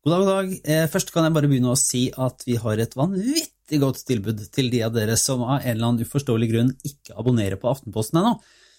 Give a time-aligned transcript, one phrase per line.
[0.00, 0.52] God dag, god dag.
[0.64, 4.38] Eh, først kan jeg bare begynne å si at vi har et vanvittig godt tilbud
[4.48, 8.22] til de av dere som av en eller annen uforståelig grunn ikke abonnerer på Aftenposten
[8.22, 8.38] ennå.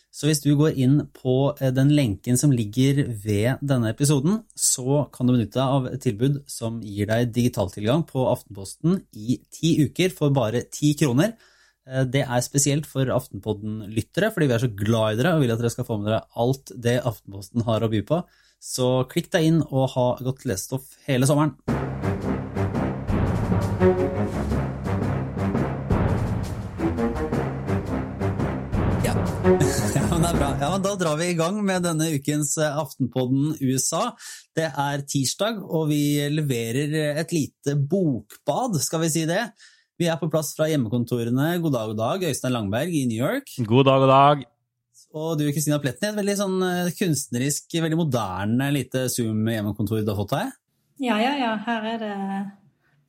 [0.09, 5.03] Så hvis du går inn på eh, den lenken som ligger ved denne episoden, så
[5.13, 9.75] kan du benytte deg av et tilbud som gir deg digitaltilgang på Aftenposten i ti
[9.85, 11.35] uker for bare ti kroner.
[11.85, 15.53] Eh, det er spesielt for Aftenpodden-lyttere, fordi vi er så glad i dere og vil
[15.53, 18.25] at dere skal få med dere alt det Aftenposten har å by på.
[18.61, 21.55] Så klikk deg inn og ha godt lesestoff hele sommeren.
[29.01, 29.15] Ja.
[29.97, 30.51] ja, men det er bra.
[30.61, 34.11] Ja, Da drar vi i gang med denne ukens eh, Aftenpodden USA.
[34.53, 39.47] Det er tirsdag, og vi leverer et lite bokbad, skal vi si det.
[39.97, 41.55] Vi er på plass fra hjemmekontorene.
[41.65, 43.57] God dag, god dag, Øystein Langberg i New York.
[43.65, 44.49] God dag, god dag.
[45.11, 50.19] Og du Kristina Pletten, et veldig sånn eh, kunstnerisk, veldig moderne lite Zoom-hjemmekontor du har
[50.21, 50.53] fått her?
[51.03, 51.51] Ja, ja, ja.
[51.65, 52.13] Her er det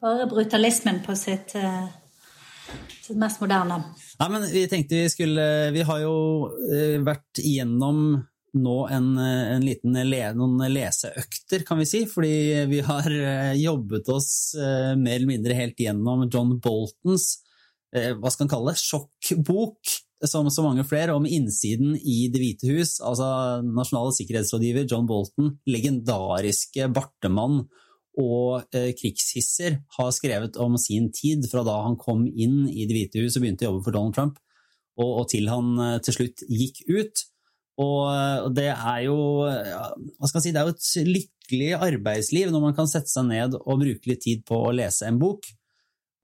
[0.02, 1.86] bare brutalismen på sitt, eh,
[3.04, 3.78] sitt mest moderne.
[4.18, 6.16] Nei, men vi tenkte vi skulle Vi har jo
[6.72, 8.02] eh, vært igjennom
[8.52, 12.02] nå en, en liten le, noen leseøkter, kan vi si.
[12.10, 13.06] Fordi vi har
[13.56, 17.30] jobbet oss mer eller mindre helt igjennom John Boltons
[17.92, 19.94] hva skal han kalle det, sjokkbok
[20.28, 22.96] som så mange flere, om innsiden i Det hvite hus.
[23.02, 27.64] Altså nasjonale sikkerhetsrådgiver John Bolton, legendariske bartemann
[28.20, 32.96] og eh, krigshisser, har skrevet om sin tid fra da han kom inn i Det
[32.96, 34.40] hvite hus og begynte å jobbe for Donald Trump,
[35.00, 37.24] og, og til han eh, til slutt gikk ut.
[37.80, 38.02] Og,
[38.44, 39.16] og det er jo
[39.48, 43.24] hva skal jeg si, det er jo et lykkelig arbeidsliv når man kan sette seg
[43.30, 45.48] ned og bruke litt tid på å lese en bok.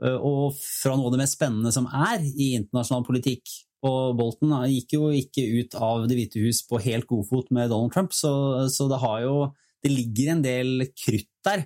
[0.05, 3.49] Og fra noe av det mest spennende som er i internasjonal politikk,
[3.87, 7.71] og Bolton gikk jo ikke ut av Det hvite hus på helt god fot med
[7.71, 8.33] Donald Trump, så,
[8.73, 9.37] så det, jo,
[9.85, 11.63] det ligger en del krutt der.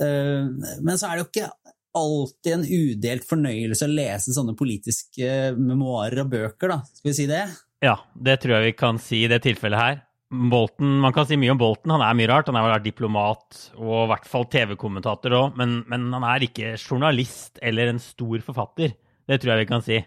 [0.00, 0.46] Eh,
[0.80, 1.50] men så er det jo ikke
[1.98, 6.78] alltid en udelt fornøyelse å lese sånne politiske memoarer og bøker, da.
[6.94, 7.42] Skal vi si det?
[7.82, 10.00] Ja, det tror jeg vi kan si i det tilfellet her.
[10.32, 12.48] Bolton, Man kan si mye om Bolton, han er mye rart.
[12.48, 16.72] Han har vært diplomat og i hvert fall TV-kommentator òg, men, men han er ikke
[16.78, 18.94] journalist eller en stor forfatter.
[19.28, 20.00] Det tror jeg vi kan si.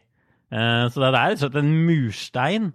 [0.53, 2.69] Eh, så det er rett og slett en murstein.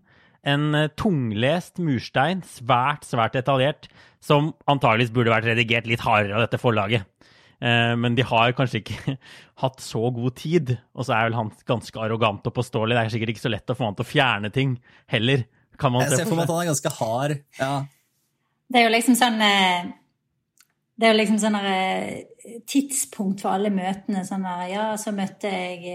[0.50, 3.90] En eh, tunglest murstein, svært, svært detaljert,
[4.24, 7.06] som antageligvis burde vært redigert litt hardere av dette forlaget.
[7.60, 9.16] Eh, men de har kanskje ikke
[9.62, 12.96] hatt så god tid, og så er vel han ganske arrogant og påståelig.
[12.96, 14.76] Det er sikkert ikke så lett å få han til å fjerne ting
[15.12, 15.46] heller.
[15.80, 17.38] Kan man Jeg ser for meg at han er ganske hard.
[17.56, 17.72] Ja.
[18.70, 21.56] Det er jo liksom sånn det er jo liksom sånn
[22.68, 24.20] tidspunkt for alle møtene.
[24.28, 25.94] Sånn der, ja, så møtte jeg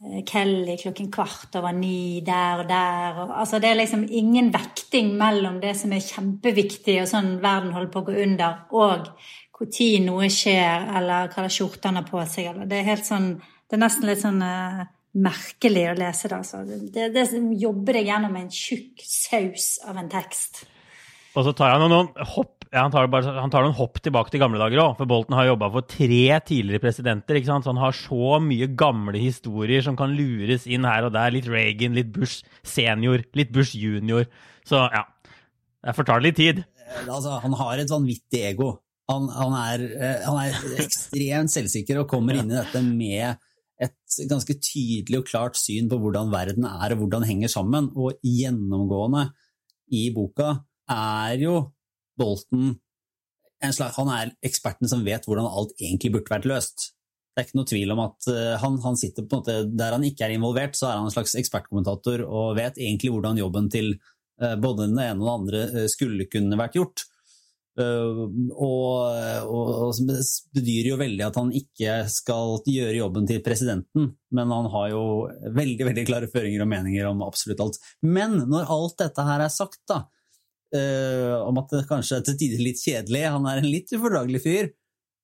[0.00, 3.18] Kelly klokken kvart over ni der og der.
[3.36, 7.92] Altså det er liksom ingen vekting mellom det som er kjempeviktig, og sånn verden holder
[7.92, 9.10] på å gå under, og
[9.60, 12.48] når noe skjer, eller hva slags skjorte han har på seg.
[12.48, 12.68] Eller.
[12.70, 13.34] Det er helt sånn
[13.70, 14.80] Det er nesten litt sånn uh,
[15.22, 16.38] merkelig å lese det.
[16.40, 16.64] Altså.
[16.66, 17.26] Det, det
[17.60, 20.64] jobber deg gjennom en tjukk saus av en tekst.
[21.36, 24.30] Og så tar jeg noen hopp ja, han, tar bare, han tar noen hopp tilbake
[24.30, 24.92] til gamle dager òg.
[25.00, 27.38] For Bolton har jobba for tre tidligere presidenter.
[27.38, 27.66] ikke sant?
[27.66, 31.34] Så han har så mye gamle historier som kan lures inn her og der.
[31.34, 34.28] Litt Reagan, litt Bush senior, litt Bush junior.
[34.66, 35.02] Så ja.
[35.80, 36.60] Det fortar litt tid.
[36.60, 38.70] Eh, altså, han har et vanvittig ego.
[39.10, 43.40] Han, han, er, eh, han er, ekstremt selvsikker og kommer inn i dette med
[43.80, 47.90] et ganske tydelig og klart syn på hvordan verden er og hvordan henger sammen.
[47.96, 49.26] Og gjennomgående
[49.96, 50.54] i boka
[50.92, 51.58] er jo
[52.20, 52.76] Bolton
[53.68, 56.90] slags, han er eksperten som vet hvordan alt egentlig burde vært løst.
[57.30, 59.94] Det er ikke noe tvil om at uh, han, han, sitter på en måte Der
[59.94, 63.70] han ikke er involvert, så er han en slags ekspertkommentator og vet egentlig hvordan jobben
[63.72, 63.94] til
[64.42, 67.06] uh, både den ene og den andre uh, skulle kunne vært gjort.
[67.80, 68.18] og,
[68.60, 70.00] og, og
[70.52, 75.04] bedyrer jo veldig at han ikke skal gjøre jobben til presidenten, men han har jo
[75.54, 77.78] veldig veldig klare føringer og meninger om absolutt alt.
[78.02, 80.02] Men når alt dette her er sagt, da,
[80.76, 83.24] uh, om at det kanskje er til tider litt kjedelig.
[83.36, 84.70] Han er en litt ufordragelig fyr.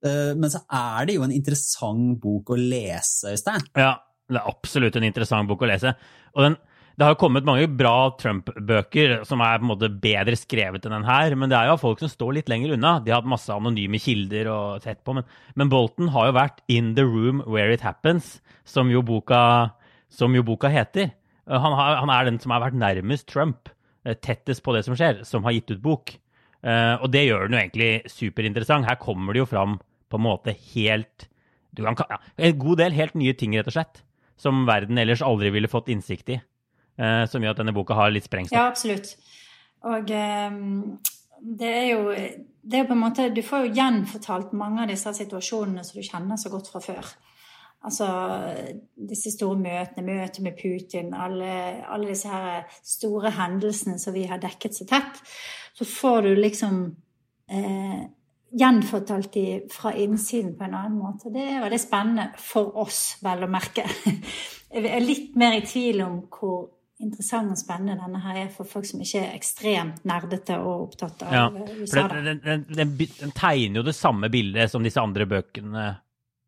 [0.04, 3.64] Uh, men så er det jo en interessant bok å lese, Øystein.
[3.78, 3.96] Ja,
[4.30, 5.94] det er absolutt en interessant bok å lese.
[6.36, 6.58] Og den,
[6.96, 10.94] det har jo kommet mange bra Trump-bøker som er på en måte bedre skrevet enn
[10.96, 12.94] den her, men det er jo folk som står litt lenger unna.
[13.04, 15.26] De har hatt masse anonyme kilder og sett på, men,
[15.60, 19.40] men Bolton har jo vært in the room where it happens, som jo boka,
[20.08, 21.12] som jo boka heter.
[21.46, 23.68] Han, har, han, er den som har vært nærmest Trump.
[24.06, 26.14] Eh, tettest på det som skjer, som har gitt ut bok.
[26.66, 28.86] Uh, og det gjør den jo egentlig superinteressant.
[28.88, 29.76] Her kommer det jo fram
[30.10, 31.28] på en måte helt
[31.76, 34.00] kan, ja, En god del helt nye ting, rett og slett.
[34.40, 36.38] Som verden ellers aldri ville fått innsikt i.
[36.96, 38.56] Uh, som gjør at denne boka har litt sprengstoff.
[38.56, 39.12] Ja, absolutt.
[39.86, 40.96] Og um,
[41.42, 42.14] det er jo
[42.66, 46.06] det er på en måte, Du får jo gjenfortalt mange av disse situasjonene som du
[46.06, 47.12] kjenner så godt fra før.
[47.84, 48.06] Altså
[49.08, 51.50] disse store møtene, møtet med Putin, alle,
[51.86, 55.20] alle, disse her store hendelsene som vi har dekket så tett.
[55.76, 56.80] Så får du liksom
[57.52, 58.00] eh,
[58.56, 61.30] gjenfortalt de fra innsiden på en annen måte.
[61.34, 63.86] Det er veldig spennende for oss, vel å merke.
[64.76, 66.64] Jeg er litt mer i tvil om hvor
[67.02, 71.26] interessant og spennende denne her er for folk som ikke er ekstremt nerdete og opptatt
[71.26, 72.06] av ja, USA.
[72.12, 75.90] Den, den, den, den, tegner jo det samme bildet som disse andre bøkene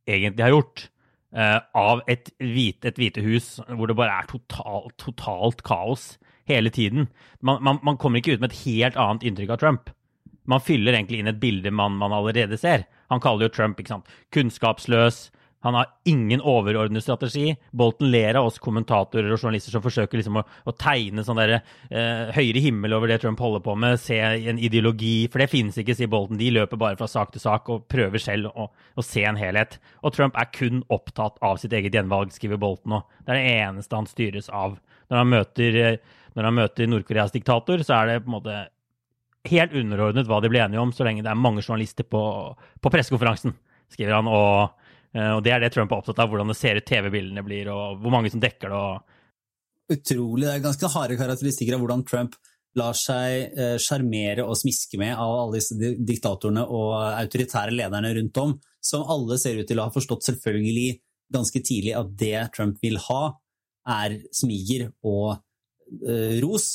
[0.08, 0.86] egentlig har gjort.
[1.28, 6.14] Uh, av et hvite, et hvite, hus hvor det bare er totalt, totalt kaos
[6.48, 7.10] hele tiden.
[7.44, 9.90] Man, man, man, kommer ikke ut med et helt annet inntrykk av Trump.
[10.48, 12.86] Man fyller egentlig inn et bilde man, man allerede ser.
[13.12, 13.82] Han kaller jo Trump
[14.32, 15.28] kunnskapsløs,
[15.60, 17.56] han har ingen overordnet strategi.
[17.70, 21.54] Bolten ler av oss kommentatorer og journalister som forsøker liksom å, å, tegne sånn der,
[21.90, 25.26] eh, høyere himmel over det Trump holder på med, se en ideologi.
[25.32, 26.38] For det finnes ikke, sier Bolten.
[26.38, 29.80] De løper bare fra sak til sak og prøver selv å, å se en helhet.
[30.06, 33.02] Og Trump er kun opptatt av sitt eget gjenvalg, skriver Bolten nå.
[33.24, 34.78] Det er det eneste han styres av.
[35.10, 35.82] Når han møter,
[36.38, 38.64] når han møter Nord-Koreas diktator, så er det på en måte
[39.48, 42.20] helt underordnet hva de blir enige om, så lenge det er mange journalister på,
[42.54, 43.54] på pressekonferansen,
[43.90, 44.28] skriver han.
[44.28, 44.77] og Eh,
[45.16, 48.02] og det er det Trump er opptatt av, hvordan det ser ut TV-bildene blir, og
[48.02, 48.82] hvor mange som dekker det.
[49.96, 50.44] Utrolig.
[50.44, 52.36] Det er ganske harde karakteristikker av hvordan Trump
[52.76, 58.40] lar seg eh, sjarmere og smiske med av alle disse diktatorene og autoritære lederne rundt
[58.42, 60.90] om, som alle ser ut til å ha forstått selvfølgelig
[61.34, 63.22] ganske tidlig at det Trump vil ha,
[63.88, 66.68] er smiger og uh, ros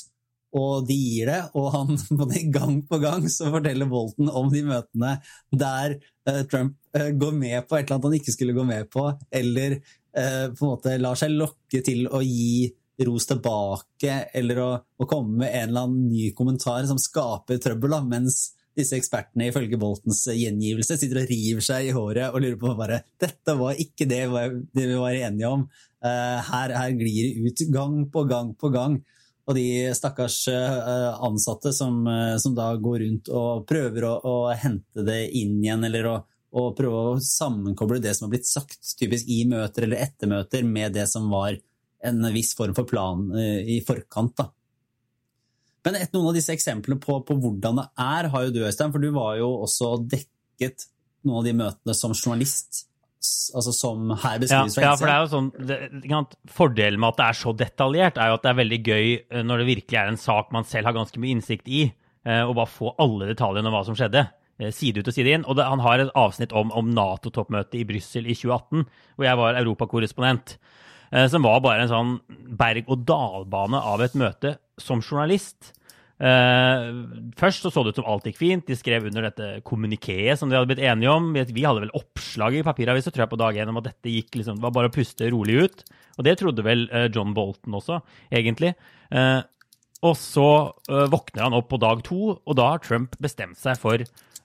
[0.53, 4.63] og de gir det, og han både gang på gang så forteller Bolton om de
[4.67, 5.15] møtene
[5.49, 5.97] der
[6.29, 9.07] uh, Trump uh, går med på et eller annet han ikke skulle gå med på,
[9.33, 12.69] eller uh, på en måte lar seg lokke til å gi
[13.03, 17.95] ros tilbake, eller å, å, komme med en eller annen ny kommentar som skaper trøbbel,
[17.95, 22.57] da, mens disse ekspertene ifølge Boltons gjengivelse sitter og river seg i håret og lurer
[22.61, 24.21] på bare dette var ikke det,
[24.73, 25.67] vi var enige om.
[26.01, 28.97] Her, her glir det ut gang på gang på gang.
[29.43, 34.35] Og de stakkars eh, ansatte som, eh, som da går rundt og prøver å, å
[34.55, 36.15] hente det inn igjen, eller å,
[36.55, 40.63] å, prøve å sammenkoble det som har blitt sagt, typisk i møter eller etter møter,
[40.63, 41.59] med det som var
[42.03, 44.35] en viss form for plan uh, i forkant.
[44.39, 44.49] Da.
[45.87, 48.91] Men et, noen av disse eksemplene på, på, hvordan det er, har jo du, Øystein,
[48.95, 50.87] for du var jo også dekket
[51.23, 52.85] noen av de møtene som journalist
[53.55, 55.77] altså som her beskrives ja, ja, for det er jo sånn, det,
[56.51, 59.43] Fordelen med at det er så detaljert, er jo at det er veldig gøy eh,
[59.45, 61.85] når det virkelig er en sak man selv har ganske mye innsikt i,
[62.23, 64.25] å eh, bare få alle detaljene om hva som skjedde.
[64.59, 65.47] Eh, side ut og side inn.
[65.47, 68.83] Og det, han har et avsnitt om, om Nato-toppmøtet i Brussel i 2018,
[69.15, 70.57] hvor jeg var europakorrespondent.
[71.29, 72.13] Som var bare en sånn
[72.57, 75.75] berg-og-dal-bane av et møte som journalist.
[76.23, 78.65] Uh, først så, så det ut som alt gikk fint.
[78.67, 81.31] De skrev under dette kommunikéet som de hadde blitt enige om.
[81.35, 84.63] Vi hadde vel oppslag i papiravisa på dag én om at dette gikk liksom, det
[84.63, 85.83] var bare å puste rolig ut.
[86.15, 87.99] Og det trodde vel uh, John Bolton også,
[88.31, 88.71] egentlig.
[89.11, 89.41] Uh,
[90.03, 90.47] og så
[90.87, 94.01] våkner han opp på dag to, og da har Trump bestemt seg for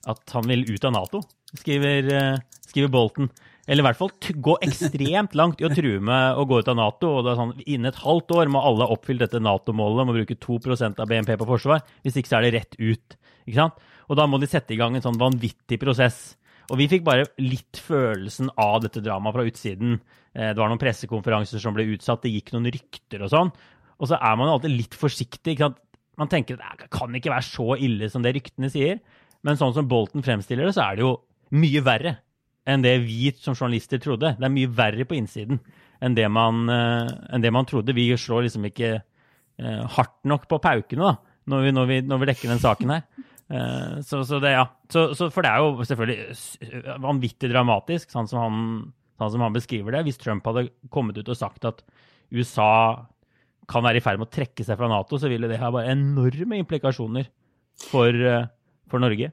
[0.07, 1.19] at han vil ut av Nato,
[1.51, 2.07] skriver,
[2.63, 3.27] skriver Bolton.
[3.69, 4.09] Eller i hvert fall
[4.41, 7.11] gå ekstremt langt i å true med å gå ut av Nato.
[7.19, 10.09] og det er sånn, Innen et halvt år må alle ha oppfylt dette Nato-målet om
[10.09, 11.83] å bruke 2% av BNP på forsvar.
[12.01, 13.17] Hvis ikke så er det rett ut.
[13.45, 13.83] ikke sant?
[14.09, 16.33] Og da må de sette i gang en sånn vanvittig prosess.
[16.73, 19.99] Og vi fikk bare litt følelsen av dette dramaet fra utsiden.
[20.33, 23.51] Eh, det var noen pressekonferanser som ble utsatt, det gikk noen rykter og sånn.
[23.99, 25.53] Og så er man jo alltid litt forsiktig.
[25.53, 25.77] ikke sant?
[26.17, 28.97] Man tenker at det kan ikke være så ille som det ryktene sier.
[29.45, 31.13] Men sånn som Bolton fremstiller det, så er det jo
[31.53, 32.17] mye verre
[32.67, 34.33] enn det vi som journalister trodde.
[34.37, 35.61] Det er mye verre på innsiden
[36.03, 37.95] enn det man, uh, enn det man trodde.
[37.95, 41.15] Vi slår liksom ikke uh, hardt nok på paukene da,
[41.51, 43.03] når vi, når vi, når vi dekker den saken her.
[43.49, 44.67] Uh, så, så, det, ja.
[44.91, 48.59] Så, så, for det er jo selvfølgelig vanvittig dramatisk, sånn som, han,
[49.19, 50.05] sånn som han beskriver det.
[50.07, 51.83] Hvis Trump hadde kommet ut og sagt at
[52.31, 52.69] USA
[53.69, 55.91] kan være i ferd med å trekke seg fra Nato, så ville det ha bare
[55.93, 57.27] enorme implikasjoner
[57.89, 58.15] for,
[58.89, 59.29] for Norge.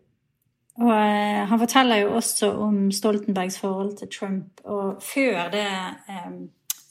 [0.76, 4.60] Og eh, han forteller jo også om Stoltenbergs forhold til Trump.
[4.64, 5.68] Og før det,
[6.12, 6.32] eh,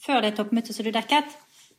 [0.06, 1.36] før det toppmøtet som du dekket,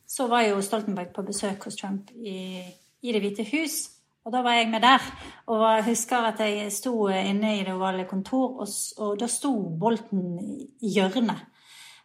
[0.08, 2.62] så var jo Stoltenberg på besøk hos Trump i,
[3.02, 3.90] i Det hvite hus.
[4.24, 5.04] Og da var jeg med der.
[5.46, 9.52] Og jeg husker at jeg sto inne i det ovale kontor, og, og da sto
[9.80, 10.40] Bolten
[10.80, 11.44] i hjørnet.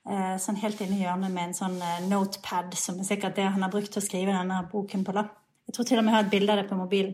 [0.03, 1.79] Eh, sånn helt inne i hjørnet med en sånn
[2.09, 5.15] notepad, som er sikkert det han har brukt til å skrive denne boken på.
[5.15, 5.29] da.
[5.67, 7.13] Jeg tror til og med jeg har et bilde av det på mobilen.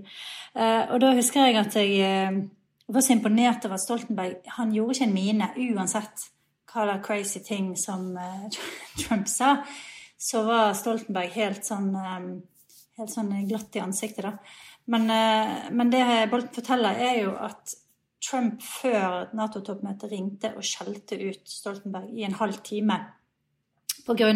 [0.57, 2.47] Og da husker jeg at jeg
[2.89, 6.23] jeg var så imponert over at Stoltenberg han gjorde ikke en mine uansett
[6.69, 8.47] hva slags crazy ting som uh,
[9.01, 9.59] Trump sa.
[10.19, 12.31] Så var Stoltenberg helt sånn, um,
[12.97, 14.33] helt sånn glatt i ansiktet, da.
[14.89, 15.05] Men,
[15.77, 17.75] men det Bolten forteller, er jo at
[18.25, 22.97] Trump før Nato-toppmøtet ringte og skjelte ut Stoltenberg i en halv time
[24.05, 24.29] pga.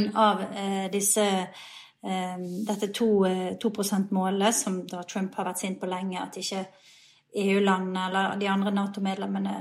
[0.56, 1.26] Eh, disse
[2.04, 6.64] eh, dette 2-prosentmålet eh, som da Trump har vært sint på lenge, at ikke
[7.36, 9.56] EU-landene eller de andre Nato-medlemmene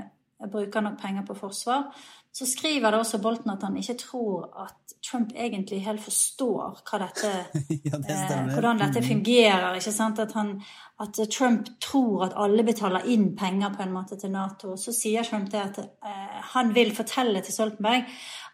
[0.52, 1.92] bruker nok penger på forsvar.
[2.32, 7.32] Så skriver det også Bolten at han ikke tror at Trump egentlig helt forstår dette,
[7.90, 9.74] ja, det eh, hvordan dette fungerer.
[9.74, 10.18] ikke sant?
[10.18, 10.54] At, han,
[11.00, 14.76] at, Trump tror at alle betaler inn penger på en måte til Nato.
[14.76, 18.08] Så sier Trump det at eh, han vil fortelle til Stoltenberg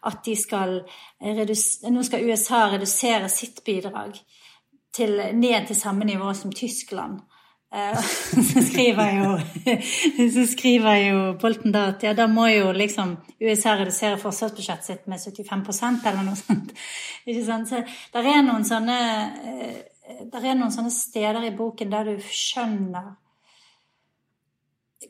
[0.08, 0.80] at de skal
[1.90, 4.18] nå skal USA redusere sitt bidrag
[4.94, 7.20] til, ned til samme nivå som Tyskland.
[7.74, 8.00] Eh,
[8.52, 9.32] så skriver jo,
[10.34, 15.06] så skriver jo Bolten da at ja, da må jo liksom USA redusere forsvarsbudsjettet sitt
[15.10, 16.72] med 75% eller noe sånt.
[17.28, 17.68] Ikke sant?
[17.68, 17.82] Så
[18.14, 18.98] der er noen sånne
[20.32, 23.10] der er noen sånne steder i boken der du skjønner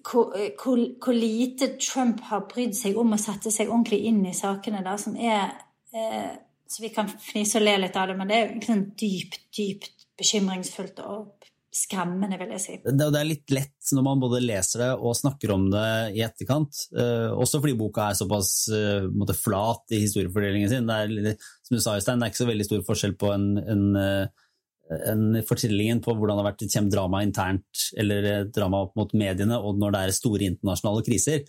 [0.02, 4.34] hvor, hvor, hvor, lite Trump har brydd seg om å sette seg ordentlig inn i
[4.36, 5.54] sakene, da, som er
[5.94, 6.34] eh,
[6.68, 10.04] Så vi kan fnise og le litt av det, men det er jo dypt, dypt
[10.20, 11.37] bekymringsfullt og
[11.78, 12.74] skremmende, vil jeg si.
[12.82, 15.86] Det, det, er litt lett når man både leser det og snakker om det
[16.18, 16.82] i etterkant.
[16.94, 20.88] Uh, også fordi boka er såpass uh, flat i historiefordelingen sin.
[20.88, 23.48] Det er, som du sa, Øystein, det er ikke så veldig stor forskjell på en,
[23.62, 28.84] en, uh, en fortellingen på hvordan det har vært et kjent drama internt eller drama
[28.86, 31.44] opp mot mediene, og når det er store internasjonale kriser.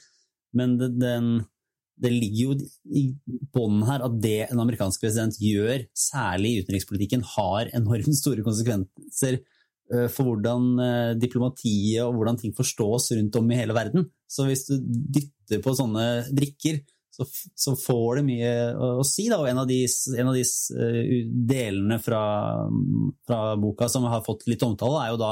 [0.57, 1.29] Men det, den,
[2.01, 2.57] det ligger jo
[2.95, 3.05] i
[3.53, 9.39] bånden her at det en amerikansk president gjør, særlig i utenrikspolitikken, har enormt store konsekvenser
[9.39, 9.55] Eh,
[10.11, 14.07] for hvordan eh, diplomatiet og hvordan ting forstås rundt om i hele verden.
[14.29, 16.05] Så hvis du dytter på sånne
[16.35, 17.25] brikker, så,
[17.57, 19.25] så får det mye å, å si.
[19.31, 19.39] Da.
[19.41, 19.81] Og en av de,
[20.15, 21.15] en av de uh,
[21.49, 22.21] delene fra,
[23.27, 25.31] fra, boka som har fått litt omtale, er jo da,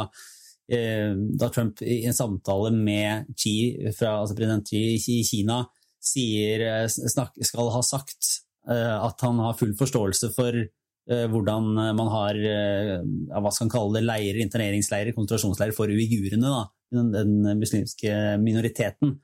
[0.73, 3.55] uh, da Trump i en samtale med Xi,
[3.95, 5.61] fra, altså president Xi i Kina
[6.07, 8.33] sier, snak, skal ha sagt
[8.67, 10.67] uh, at han har full forståelse for Eh,
[11.07, 15.91] hvordan eh, man har eh, ja, hva skal man kalle det, leirer, interneringsleirer, konsentrasjonsleirer for
[15.91, 16.65] uigurene, da,
[16.97, 19.15] den, den, muslimske minoriteten.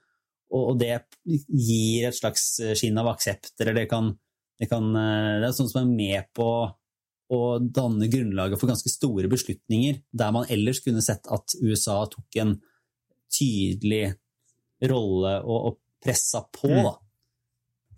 [0.54, 0.94] Og, og, det
[1.26, 2.46] gir et slags
[2.78, 4.12] skinn av aksept, eller det kan,
[4.62, 6.50] det kan Det er sånt som er med på
[7.34, 12.38] å danne grunnlaget for ganske store beslutninger, der man ellers kunne sett at USA tok
[12.44, 12.58] en
[13.34, 14.14] tydelig
[14.92, 16.70] rolle og, og pressa på.
[16.70, 16.84] Mm.
[16.86, 16.94] Da.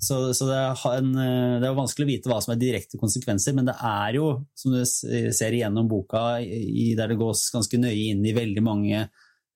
[0.05, 2.99] Så, så det, er en, eh, det, er vanskelig å vite hva som er direkte
[3.01, 7.79] konsekvenser, men det er jo, som du ser igjennom boka, i, der det gås ganske
[7.81, 9.07] nøye inn i veldig mange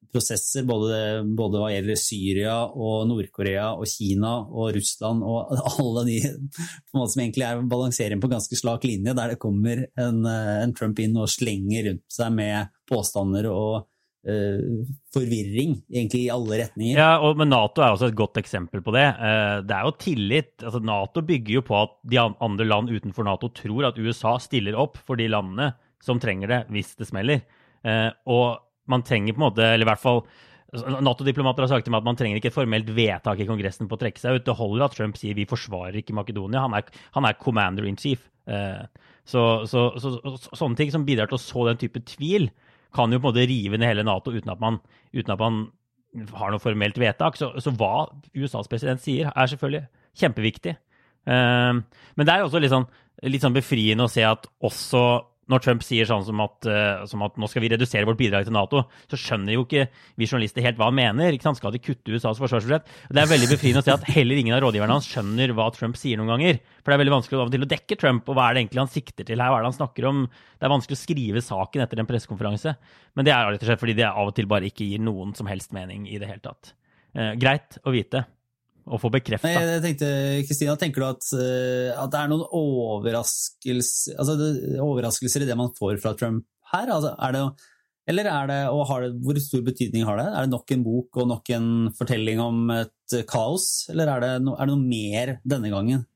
[0.09, 6.17] prosesser, både, både hva gjelder Syria og Nord-Korea og Kina og Russland og alle de
[6.95, 10.99] som egentlig er balanserende på ganske slak linje, der det kommer en, eh, en Trump
[11.03, 13.85] inn og slenger rundt seg med påstander og
[15.15, 16.97] forvirring, egentlig i alle retninger.
[16.99, 19.05] Ja, og, Men Nato er også et godt eksempel på det.
[19.15, 20.51] Uh, det er jo tillit.
[20.59, 24.75] altså Nato bygger jo på at de andre land utenfor Nato tror at USA stiller
[24.75, 25.71] opp for de landene
[26.03, 27.45] som trenger det hvis det smeller.
[27.85, 28.59] Uh, og
[28.91, 30.23] man trenger på en måte, eller i hvert fall
[30.73, 33.87] altså, Nato-diplomater har sagt til meg at man trenger ikke et formelt vedtak i Kongressen
[33.87, 34.47] på å trekke seg ut.
[34.47, 36.65] Det holder at Trump sier vi forsvarer ikke Makedonia.
[36.67, 38.27] Han er, han er commander in chief.
[39.29, 40.15] Så, så, så,
[40.57, 42.47] sånne ting som bidrar til å så den type tvil,
[42.95, 44.79] kan jo på en måte rive ned hele Nato uten at man,
[45.13, 45.59] uten at man
[46.33, 47.37] har noe formelt vedtak.
[47.37, 49.85] Så, så, hva USAs president sier, er selvfølgelig
[50.19, 50.75] kjempeviktig.
[51.29, 51.81] Uh,
[52.17, 52.87] men det er også litt sånn,
[53.29, 55.03] litt sånn befriende å se at også
[55.49, 58.45] når Trump sier sånn som at, uh, som at, nå skal vi redusere vårt bidrag
[58.47, 59.87] til Nato, så skjønner jo ikke
[60.19, 61.33] vi journalister helt hva han mener.
[61.33, 61.59] ikke sant?
[61.59, 62.87] Skal de kutte USAs forsvarsbudsjett?
[63.09, 65.99] Det er veldig befriende å se at heller ingen av rådgiverne hans skjønner hva Trump
[65.99, 66.61] sier noen ganger.
[66.79, 68.65] For det er veldig vanskelig av og til å dekke Trump, og hva er det
[68.65, 69.51] egentlig han sikter til her?
[69.51, 70.25] Hva er det han snakker om?
[70.29, 72.75] Det er vanskelig å skrive saken etter en pressekonferanse.
[73.17, 75.33] Men det er rett og slett fordi det av og til bare ikke gir noen
[75.37, 76.75] som helst mening i det hele tatt.
[77.17, 78.27] Uh, greit å vite
[78.89, 79.51] å få bekrefta.
[79.53, 80.11] Jeg tenkte,
[80.49, 84.37] Kristina, tenker du at, eh, at, det er noen overraskelser, altså
[84.83, 86.89] overraskelser i det man får fra Trump her?
[86.95, 87.43] Altså, er det,
[88.09, 90.27] eller er det, og det, hvor stor betydning har det?
[90.29, 91.67] Er det nok en bok og nok en
[91.97, 96.07] fortelling om et kaos, eller er det, no, er det noe mer denne gangen?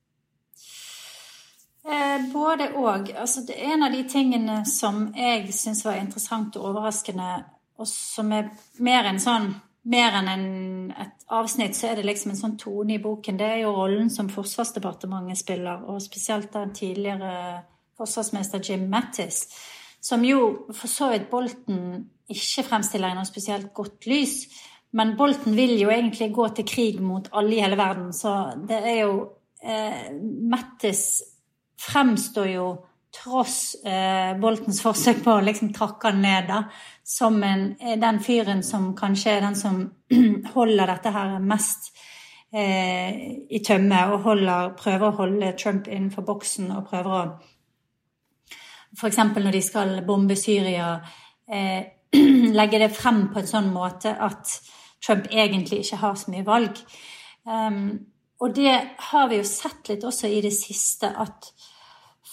[1.84, 3.12] Eh, både òg.
[3.20, 7.44] Altså, en av de tingene som jeg syns var interessant og overraskende,
[7.78, 8.54] og som er
[8.84, 9.52] mer en sånn
[9.92, 10.48] mer enn en,
[10.96, 13.38] et avsnitt, så er det liksom en sånn tone i boken.
[13.40, 17.34] Det er jo rollen som Forsvarsdepartementet spiller, og spesielt den tidligere
[18.00, 19.44] forsvarsminister Jim Mattis,
[20.04, 21.82] som jo for så vidt Bolten
[22.32, 24.38] ikke fremstiller i noe spesielt godt lys.
[24.98, 28.80] Men Bolten vil jo egentlig gå til krig mot alle i hele verden, så det
[28.80, 29.14] er jo
[29.64, 30.12] eh,
[30.52, 31.06] Mattis
[31.84, 32.68] fremstår jo
[33.14, 36.64] tross eh, Boltens forsøk på å liksom trakke han ned, da,
[37.06, 39.84] som en, eh, den fyren som kanskje er den som
[40.56, 41.92] holder dette her mest
[42.54, 43.12] eh,
[43.50, 47.26] i tømme, og holder, prøver å holde Trump innenfor boksen og prøver å
[48.94, 49.18] F.eks.
[49.18, 50.96] når de skal bombe Syria,
[51.50, 51.82] eh,
[52.60, 54.52] legge det frem på en sånn måte at
[55.04, 56.78] Trump egentlig ikke har så mye valg.
[57.44, 57.88] Um,
[58.40, 58.76] og det
[59.10, 61.50] har vi jo sett litt også i det siste, at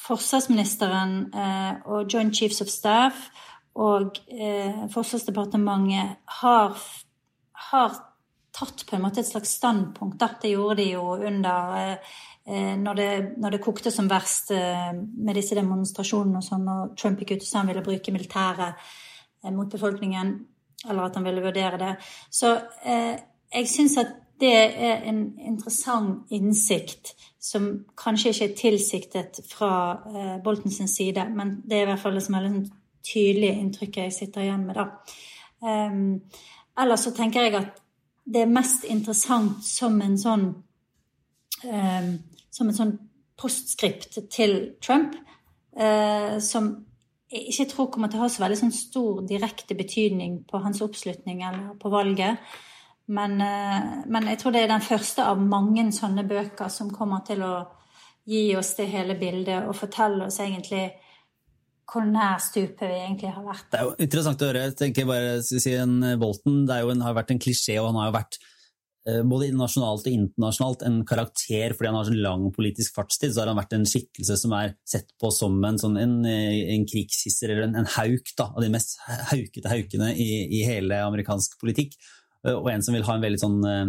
[0.00, 3.28] forsvarsministeren eh, og Joint Chiefs of Staff
[3.80, 6.80] og eh, Forsvarsdepartementet har,
[7.70, 8.00] har,
[8.50, 10.18] tatt på en måte et slags standpunkt.
[10.18, 10.32] Da.
[10.42, 15.54] Det gjorde de jo under eh, når, det, når, det, kokte som verst med disse
[15.54, 18.90] demonstrasjonene og sånn, og Trump gikk ut og sa han ville bruke militæret
[19.54, 20.32] mot befolkningen,
[20.88, 21.92] eller at han ville vurdere det.
[22.32, 22.50] Så
[22.82, 27.66] jeg syns at det er en interessant innsikt som
[27.96, 29.72] kanskje ikke er tilsiktet fra
[30.10, 32.70] eh, Boltens side, men det er i hvert fall det som er det
[33.06, 34.76] tydelige inntrykket jeg sitter igjen med.
[34.76, 34.88] da.
[35.60, 36.20] Um,
[36.80, 37.80] ellers så tenker jeg at
[38.24, 40.46] det er mest interessant som en sånn
[41.64, 42.12] um,
[42.50, 42.94] som en sånn
[43.40, 45.16] postskript til Trump,
[45.80, 46.72] uh, som
[47.30, 50.82] jeg ikke tror kommer til å ha så veldig sånn stor direkte betydning på hans
[50.84, 52.40] oppslutning eller på valget.
[53.10, 57.24] Men, eh, men, jeg tror det er den første av mange sånne bøker som kommer
[57.26, 57.54] til å
[58.30, 60.84] gi oss det hele bildet og fortelle oss egentlig
[61.90, 63.66] hvor nær stupet vi egentlig har vært.
[63.72, 64.68] Det er jo interessant å høre.
[64.68, 68.12] jeg tenker bare si en Bolton det en, har vært en klisjé, og han har
[68.12, 68.38] jo vært
[69.10, 73.34] eh, både nasjonalt og internasjonalt en karakter fordi han har så lang politisk fartstid.
[73.34, 76.86] Så har han vært en skikkelse som er sett på som en, sånn, en, en
[76.86, 79.00] krigshisser eller en, en hauk da, av de mest
[79.32, 81.98] haukete haukene i, i hele amerikansk politikk.
[82.46, 83.86] Eh, og en som vil ha en veldig sånn eh,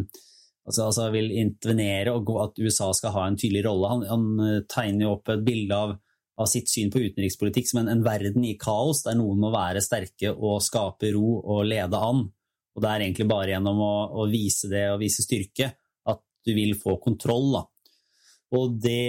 [0.68, 3.92] altså, altså vil intervenere og at USA skal ha en tydelig rolle.
[3.94, 5.96] Han, han eh, tegner jo opp et bilde av,
[6.38, 9.84] av, sitt syn på utenrikspolitikk som en, en, verden i kaos, der noen må være
[9.84, 12.26] sterke og skape ro og lede an.
[12.72, 13.94] Og det er egentlig bare gjennom å,
[14.24, 15.74] å vise det og vise styrke
[16.08, 17.52] at du vil få kontroll.
[17.58, 17.66] Da.
[18.58, 19.08] Og det,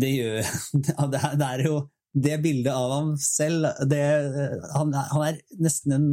[0.00, 0.38] det gjør
[0.84, 1.80] det er, det er jo
[2.10, 4.02] det bildet av ham selv det,
[4.74, 6.08] han, han, er nesten en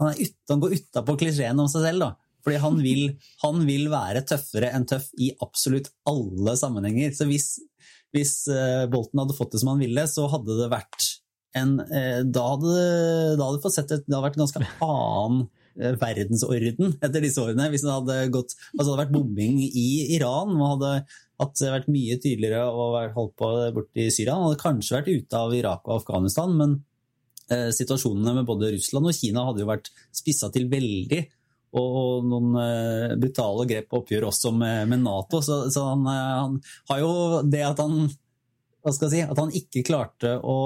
[0.00, 2.04] han, ut, han går utapå klisjeen om seg selv.
[2.06, 2.10] da.
[2.44, 3.02] Fordi han vil,
[3.44, 7.12] han vil, være tøffere enn tøff i absolutt alle sammenhenger.
[7.16, 7.52] Så hvis,
[8.16, 11.08] hvis uh, Bolten hadde fått det som han ville, så hadde det vært
[11.58, 12.74] en uh, Da hadde
[13.36, 17.42] det hadde fått sett et, det hadde vært en ganske annen uh, verdensorden etter disse
[17.44, 17.68] årene.
[17.72, 20.94] Hvis det hadde, gått, altså det hadde vært bombing i Iran og hadde
[21.40, 24.38] hatt, vært mye tydeligere og holdt på borti Syria.
[24.38, 26.89] Han hadde kanskje vært ute av Irak og Afghanistan, men Eh,
[27.50, 31.20] situasjonene med både Russland og Kina hadde jo vært spissa til veldig.
[31.78, 35.38] Og noen eh, brutale grep og oppgjør også med Nato.
[35.44, 36.56] Så, så han, eh, han,
[36.90, 37.12] har jo
[37.46, 38.08] det at han
[38.80, 40.58] hva skal jeg si, at han ikke klarte å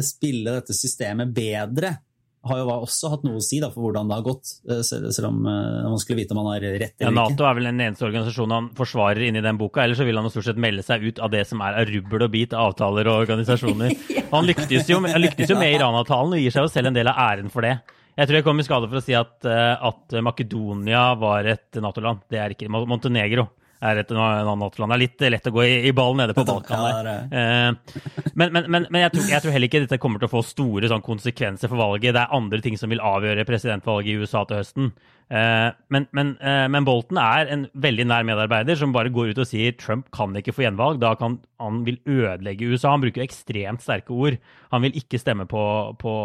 [0.00, 1.96] spille dette systemet bedre
[2.48, 5.28] har jo også hatt noe å si da, for hvordan det har gått, eh, selv
[5.28, 7.06] om eh, man skulle vite om han har rett eller ikke.
[7.06, 10.18] Ja, Nato er vel den eneste organisasjonen han forsvarer inni den boka, ellers så vil
[10.18, 12.56] han jo stort sett melde seg ut av det som er av rubbel og bit
[12.56, 13.94] av avtaler og organisasjoner.
[14.16, 14.26] ja.
[14.34, 17.22] Han lyktes jo, lyktes jo med Iran-avtalen og gir seg jo selv en del av
[17.30, 17.76] æren for det.
[18.18, 21.80] Jeg tror jeg kom i skade for å si at, eh, at Makedonia var et
[21.80, 22.26] Nato-land.
[22.28, 23.46] Det er ikke Montenegro
[23.82, 24.92] er et annet land.
[24.92, 26.84] Det er litt lett å gå i, i ball nede på Balkan.
[27.06, 27.08] Der.
[27.28, 30.34] Eh, men, men, men, men jeg, tror, jeg, tror, heller ikke dette kommer til å
[30.36, 32.14] få store sånn, konsekvenser for valget.
[32.14, 34.92] Det er andre ting som vil avgjøre presidentvalget i USA til høsten.
[35.32, 36.08] Eh, men,
[36.44, 40.10] eh, men, Bolton er en veldig nær medarbeider som bare går ut og sier Trump
[40.14, 41.00] kan ikke få gjenvalg.
[41.02, 42.94] Da kan han vil ødelegge USA.
[42.94, 44.40] Han bruker ekstremt sterke ord.
[44.74, 45.64] Han vil ikke stemme på,
[46.00, 46.16] på,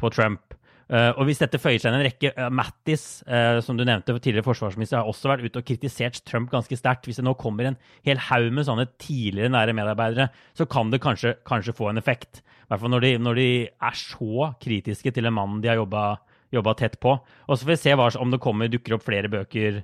[0.00, 0.54] på Trump.
[0.84, 4.12] Uh, og hvis dette føyer seg inn en rekke uh, Mattis, uh, som du nevnte,
[4.18, 7.08] tidligere forsvarsminister, har også vært ute og kritisert Trump ganske sterkt.
[7.08, 11.00] Hvis det nå kommer en hel haug med sånne tidligere nære medarbeidere, så kan det
[11.04, 12.42] kanskje, kanskje få en effekt.
[12.44, 13.48] I hvert fall når de, når de,
[13.88, 17.16] er så kritiske til en mann de har jobba tett på.
[17.16, 19.82] Og så får vi se hva, om det kommer, dukker opp flere bøker,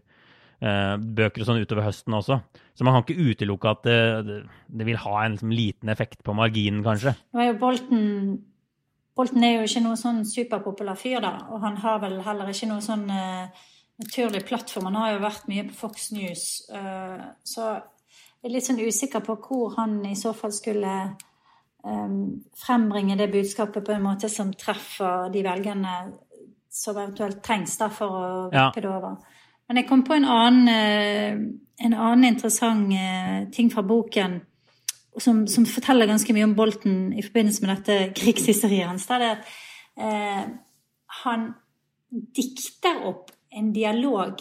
[0.61, 2.41] bøker og sånn utover høsten også.
[2.77, 6.37] Så man kan ikke utelukke at det, det vil ha en liksom, liten effekt på
[6.37, 7.13] marginen, kanskje.
[7.17, 8.05] Det var jo Bolten
[9.16, 11.33] Bolten er jo ikke noe sånn superpopulær fyr, da.
[11.51, 13.66] Og han har vel heller ikke noe sånn uh,
[14.01, 14.88] naturlig plattform.
[14.90, 16.44] Han har jo vært mye på Fox News.
[16.73, 20.94] Uh, så jeg er litt sånn usikker på hvor han i så fall skulle
[21.83, 25.96] um, frembringe det budskapet på en måte som treffer de velgerne
[26.70, 28.85] som eventuelt trengs da for å vippe ja.
[28.85, 29.18] det over.
[29.68, 31.42] Men jeg kom på en annen,
[31.79, 32.94] en annen interessant
[33.55, 34.38] ting fra boken
[35.18, 39.27] som, som, forteller ganske mye om Bolten i forbindelse med dette krigshysteriet hans, det er
[39.33, 39.51] at
[39.99, 40.44] eh,
[41.25, 41.51] han
[42.11, 44.40] dikter opp en dialog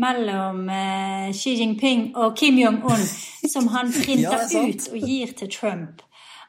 [0.00, 3.04] mellom eh, Xi Jinping og Kim Jong-un
[3.50, 6.02] som han printer ja, ut og gir til Trump.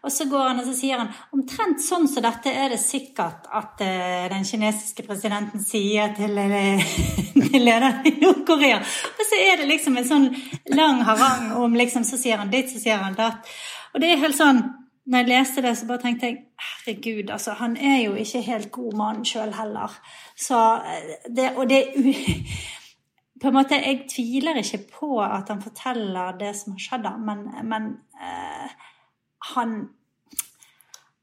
[0.05, 3.49] Og så går han og så sier han omtrent sånn som dette er det sikkert
[3.49, 6.37] at uh, den kinesiske presidenten sier til,
[7.49, 8.79] til lederen i Nord-Korea.
[8.79, 10.29] Og så er det liksom en sånn
[10.77, 13.49] lang harang om liksom, Så sier han ditt, så sier han datt.
[13.95, 14.63] Og det er helt sånn
[15.05, 18.71] når jeg leste det, så bare tenkte jeg herregud, altså, han er jo ikke helt
[18.73, 19.93] god mann sjøl heller.
[20.33, 20.61] Så
[21.29, 21.83] det, og det
[23.41, 27.45] på en måte, Jeg tviler ikke på at han forteller det som har skjedd, men,
[27.69, 27.87] men
[28.17, 28.71] eh,
[29.53, 29.77] han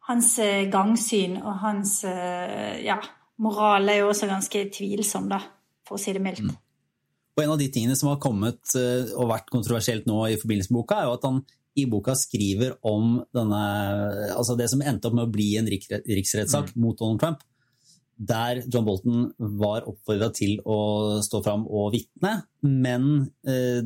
[0.03, 2.97] Hans eh, gangsyn og hans eh, ja,
[3.39, 5.39] moral er jo også ganske tvilsom, da,
[5.87, 6.43] for å si det mildt.
[6.43, 6.57] Mm.
[7.33, 10.75] Og En av de tingene som har kommet eh, og vært kontroversielt nå i forbindelse
[10.75, 11.39] med boka, er jo at han
[11.79, 13.63] i boka skriver om denne,
[14.35, 16.83] altså det som endte opp med å bli en riksrettssak mm.
[16.83, 17.47] mot Donald Trump
[18.23, 23.09] der John Bolton var oppfordra til å stå fram og vitne, men
[23.49, 23.81] eh,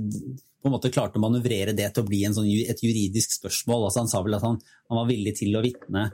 [0.66, 3.86] på en måte klarte å manøvrere det til å bli sånn, et juridisk spørsmål.
[3.86, 4.58] Altså han sa vel at han,
[4.90, 6.08] han var villig til å vitne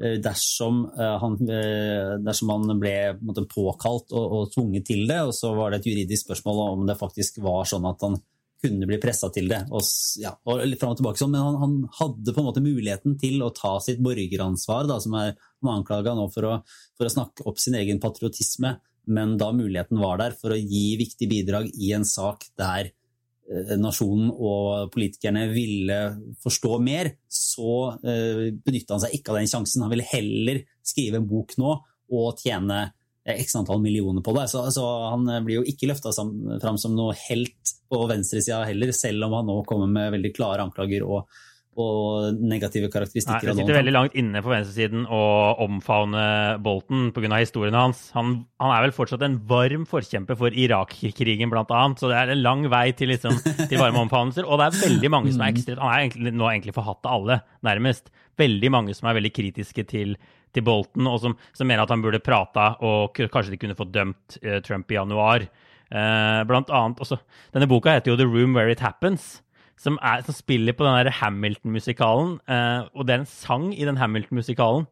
[0.00, 5.20] eh, dersom, eh, han, eh, dersom han ble måte, påkalt og, og, tvunget til det,
[5.28, 8.16] og så var det et juridisk spørsmål om det faktisk var sånn at han
[8.58, 9.60] kunne bli pressa til det.
[9.70, 9.84] Og,
[10.18, 13.42] ja, og fram og tilbake sånn, Men han, han, hadde på en måte muligheten til
[13.44, 15.36] å ta sitt borgeransvar, da, som er
[15.68, 16.54] anklaga nå for å,
[16.98, 20.98] for å, snakke opp sin egen patriotisme, men da muligheten var der for å gi
[21.00, 22.92] viktig bidrag i en sak der
[23.80, 25.96] nasjonen og politikerne ville
[26.44, 29.84] forstå mer, så eh, benytta han seg ikke av den sjansen.
[29.84, 31.74] Han ville heller skrive en bok nå
[32.08, 32.88] og tjene
[33.28, 34.46] x antall millioner på det.
[34.52, 39.28] Så, så han blir jo ikke løfta fram som noe helt på venstresida heller, selv
[39.28, 41.24] om han nå kommer med veldig klare anklager og,
[41.78, 43.48] og negative karakteristikker.
[43.48, 45.20] Nei, det sitter veldig langt inne på venstresiden å
[45.64, 46.22] omfavne
[46.64, 47.30] Bolton pga.
[47.38, 48.08] historien hans.
[48.16, 52.42] Han, han, er vel fortsatt en varm forkjemper for Irak-krigen, bl.a., så det er en
[52.44, 53.38] lang vei til, liksom,
[53.70, 54.48] til varme omfavnelser.
[54.48, 57.20] Og det er veldig mange som er ekstremt Han er egentlig, nå egentlig forhatt av
[57.20, 58.12] alle, nærmest.
[58.38, 60.18] Veldig mange som er veldig kritiske til
[60.54, 63.92] til Bolton, og som, som, mener at han burde prata og kanskje de kunne fått
[63.94, 65.44] dømt uh, Trump i januar.
[65.88, 67.16] Uh, blant annet også,
[67.54, 69.38] Denne boka heter jo The Room Where It Happens,
[69.78, 72.36] som, er, som spiller på den Hamilton-musikalen.
[72.50, 74.88] Eh, og det er en sang i den Hamilton-musikalen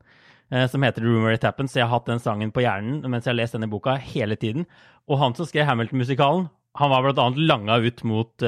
[0.70, 1.72] som heter Room It Happens.
[1.74, 4.36] Så jeg har hatt den sangen på hjernen mens jeg har lest denne boka hele
[4.38, 4.62] tiden.
[5.10, 6.44] Og han som skrev Hamilton-musikalen,
[6.78, 8.44] han var blant annet langa ut mot,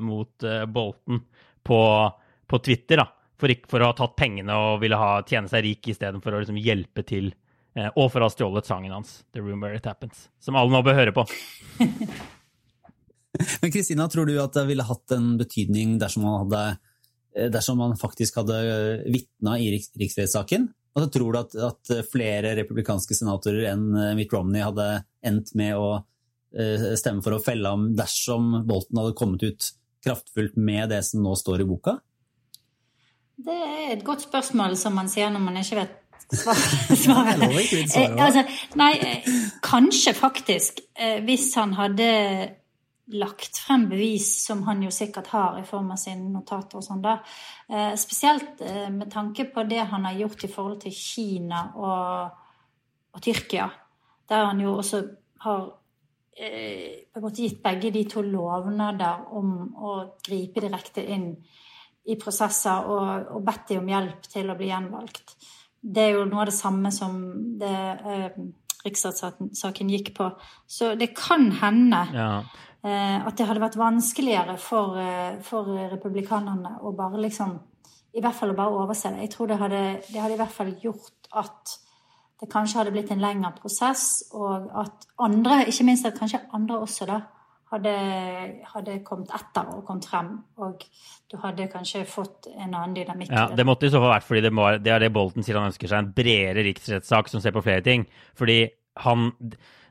[0.00, 1.20] mot Bolton
[1.68, 1.80] på,
[2.48, 3.02] på Twitter.
[3.02, 6.44] da for, for, å ha tatt pengene og ville ha, tjene seg rik istedenfor å
[6.44, 7.32] liksom hjelpe til.
[7.74, 10.82] Eh, og for å ha stjålet sangen hans, 'The Where It Happens', som alle nå
[10.86, 11.26] bør høre på.
[13.62, 16.64] Men Kristina, tror du at det ville hatt en betydning dersom man, hadde,
[17.36, 18.58] eh, dersom man faktisk hadde
[19.10, 20.68] vitna i riks riksrettssaken?
[20.94, 24.90] Altså, tror du at, at, flere republikanske senatorer enn eh, Mitt Romney hadde
[25.26, 25.94] endt med å
[26.94, 29.72] stemme for å felle ham dersom Bolton hadde kommet ut
[30.04, 31.98] kraftfullt med det som nå står i boka?
[33.44, 36.00] Det er et godt spørsmål, som man sier når man ikke vet
[37.04, 37.42] svaret.
[37.44, 38.44] Eh, altså,
[38.80, 39.32] nei, eh,
[39.64, 40.84] kanskje faktisk.
[40.94, 42.08] Eh, hvis han hadde
[43.12, 47.02] lagt frem bevis, som han jo sikkert har i form av sine notater og sånn,
[47.04, 47.18] da.
[48.00, 48.62] Spesielt
[48.94, 52.38] med tanke på det han har gjort i forhold til Kina og,
[53.12, 53.66] og Tyrkia.
[54.28, 55.02] Der han jo også
[55.44, 55.66] har
[56.34, 59.92] på en måte gitt begge de to lovnader om å
[60.24, 61.28] gripe direkte inn
[62.04, 65.36] i prosesser og, og bedt dem om hjelp til å bli gjenvalgt.
[65.80, 67.16] Det er jo noe av det samme som
[67.60, 68.36] det eh,
[68.84, 70.28] riksrettssaken gikk på.
[70.66, 72.28] Så det kan hende ja.
[72.84, 77.56] Eh, at det hadde vært vanskeligere for, eh, for, republikanerne å bare liksom
[78.14, 79.24] I hvert fall å bare overse det.
[79.24, 81.72] Jeg tror det hadde, det hadde i hvert fall gjort at
[82.38, 86.78] det kanskje hadde blitt en lengre prosess, og at andre, ikke minst at kanskje andre
[86.84, 87.16] også, da,
[87.74, 87.94] hadde,
[88.70, 90.30] hadde, kommet etter og kommet frem.
[90.62, 90.82] Og
[91.30, 93.32] du hadde kanskje fått en annen dynamikk.
[93.32, 95.58] Ja, Det måtte i så fall vært fordi det, må, det er det Bolten sier
[95.58, 98.06] han ønsker seg, en bredere riksrettssak som ser på flere ting.
[98.38, 98.60] Fordi
[99.04, 99.32] han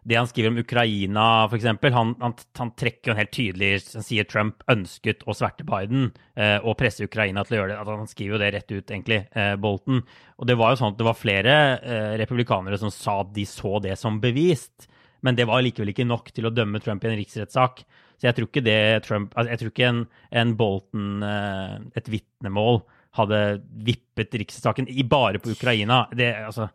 [0.03, 1.65] det han skriver om Ukraina, f.eks.
[1.95, 6.09] Han, han, han trekker jo en helt tydelig Han sier Trump ønsket å sverte Biden
[6.35, 7.77] eh, og presse Ukraina til å gjøre det.
[7.79, 10.01] Altså, han skriver jo det rett ut, egentlig, eh, Bolten.
[10.37, 13.47] Og det var jo sånn at det var flere eh, republikanere som sa at de
[13.47, 14.89] så det som bevist.
[15.23, 17.85] Men det var likevel ikke nok til å dømme Trump i en riksrettssak.
[18.19, 20.03] Så jeg tror ikke det Trump altså Jeg tror ikke en,
[20.43, 23.39] en Bolton, eh, et vitnemål, hadde
[23.85, 26.07] vippet riksrettssaken bare på Ukraina.
[26.11, 26.67] Det, altså,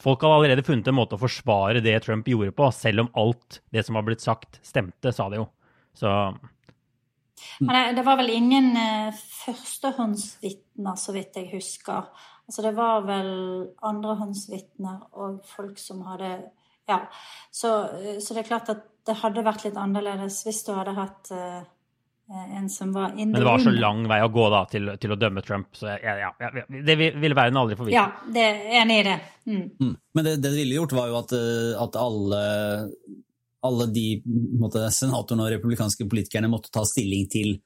[0.00, 3.60] folk hadde allerede funnet en måte å forsvare det Trump gjorde på, selv om alt
[3.74, 5.46] det som var blitt sagt, stemte, sa det jo.
[5.98, 6.10] Så
[7.60, 12.08] Men det var vel ingen uh, førstehåndsvitner, så vidt jeg husker.
[12.46, 13.32] Altså det var vel
[13.84, 16.34] andrehåndsvitner og folk som hadde
[16.90, 16.98] ja.
[17.50, 17.70] Så,
[18.18, 21.30] så, det er klart at det hadde vært litt annerledes hvis du hadde hatt
[22.30, 23.32] uh, en som var inne.
[23.32, 25.90] Men det var så lang vei å gå da til, til å dømme Trump, så
[25.94, 27.96] jeg, ja, ja, det ville ville verden aldri få vite.
[27.96, 29.18] Ja, det er enig i det.
[29.48, 29.64] Mm.
[29.80, 29.96] Mm.
[30.14, 32.42] Men det, det ville gjort, var jo at, eh, at alle,
[33.68, 34.06] alle de
[34.60, 37.56] måtte, senatorene og republikanske politikerne måtte ta stilling til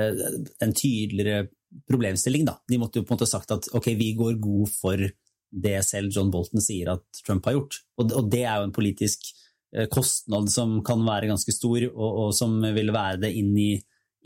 [0.00, 0.24] eh,
[0.64, 1.48] en tydeligere
[1.90, 2.46] problemstilling.
[2.48, 2.58] Da.
[2.70, 5.08] De måtte jo på en måte sagt at ok, vi går god for
[5.54, 7.80] det selv John Bolton sier at Trump har gjort.
[8.00, 9.43] Og, og det er jo en politisk eh,
[9.90, 13.70] kostnad som kan være ganske stor, og, og som vil være det inn i,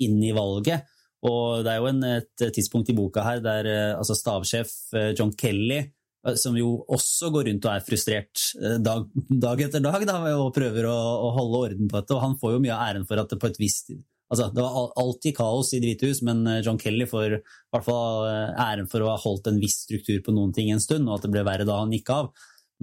[0.05, 0.89] inn i valget.
[1.29, 5.09] Og det er jo en, et tidspunkt i boka her der eh, altså stabssjef eh,
[5.19, 9.09] John Kelly, eh, som jo også går rundt og er frustrert eh, dag,
[9.47, 10.95] dag etter dag da, og prøver å,
[11.27, 13.41] å holde orden på dette, og han får jo mye av æren for at det
[13.43, 13.91] på et visst
[14.29, 17.41] Altså, det var alltid kaos i Det hvite hus, men eh, John Kelly får i
[17.41, 20.83] hvert fall eh, æren for å ha holdt en viss struktur på noen ting en
[20.85, 22.29] stund, og at det ble verre da han gikk av.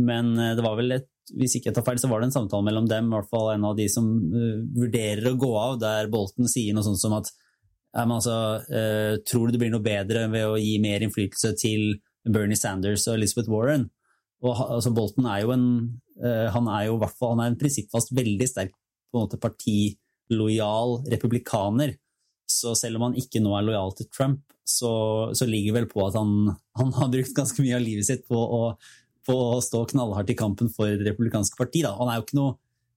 [0.02, 2.36] Men eh, det var vel et, hvis ikke jeg tar feil, så var det en
[2.36, 5.80] samtale mellom dem, i hvert fall en av de som uh, vurderer å gå av,
[5.82, 7.32] der Bolton sier noe sånt som at
[7.96, 8.38] altså,
[8.70, 13.08] uh, tror du det blir noe bedre ved å gi mer innflytelse til Bernie Sanders
[13.10, 13.90] og Elizabeth Warren?
[14.46, 15.68] Og altså, Bolton er jo en
[16.22, 21.96] uh, han er jo han er en prinsippfast, veldig sterk på en måte partilojal republikaner.
[22.46, 24.92] Så selv om han ikke nå er lojal til Trump, så,
[25.38, 28.38] så ligger vel på at han, han har brukt ganske mye av livet sitt på
[28.38, 28.62] å,
[29.26, 31.82] på å stå knallhardt i kampen for Det republikanske parti.
[31.86, 31.96] Da.
[32.00, 32.54] Han er jo ikke noe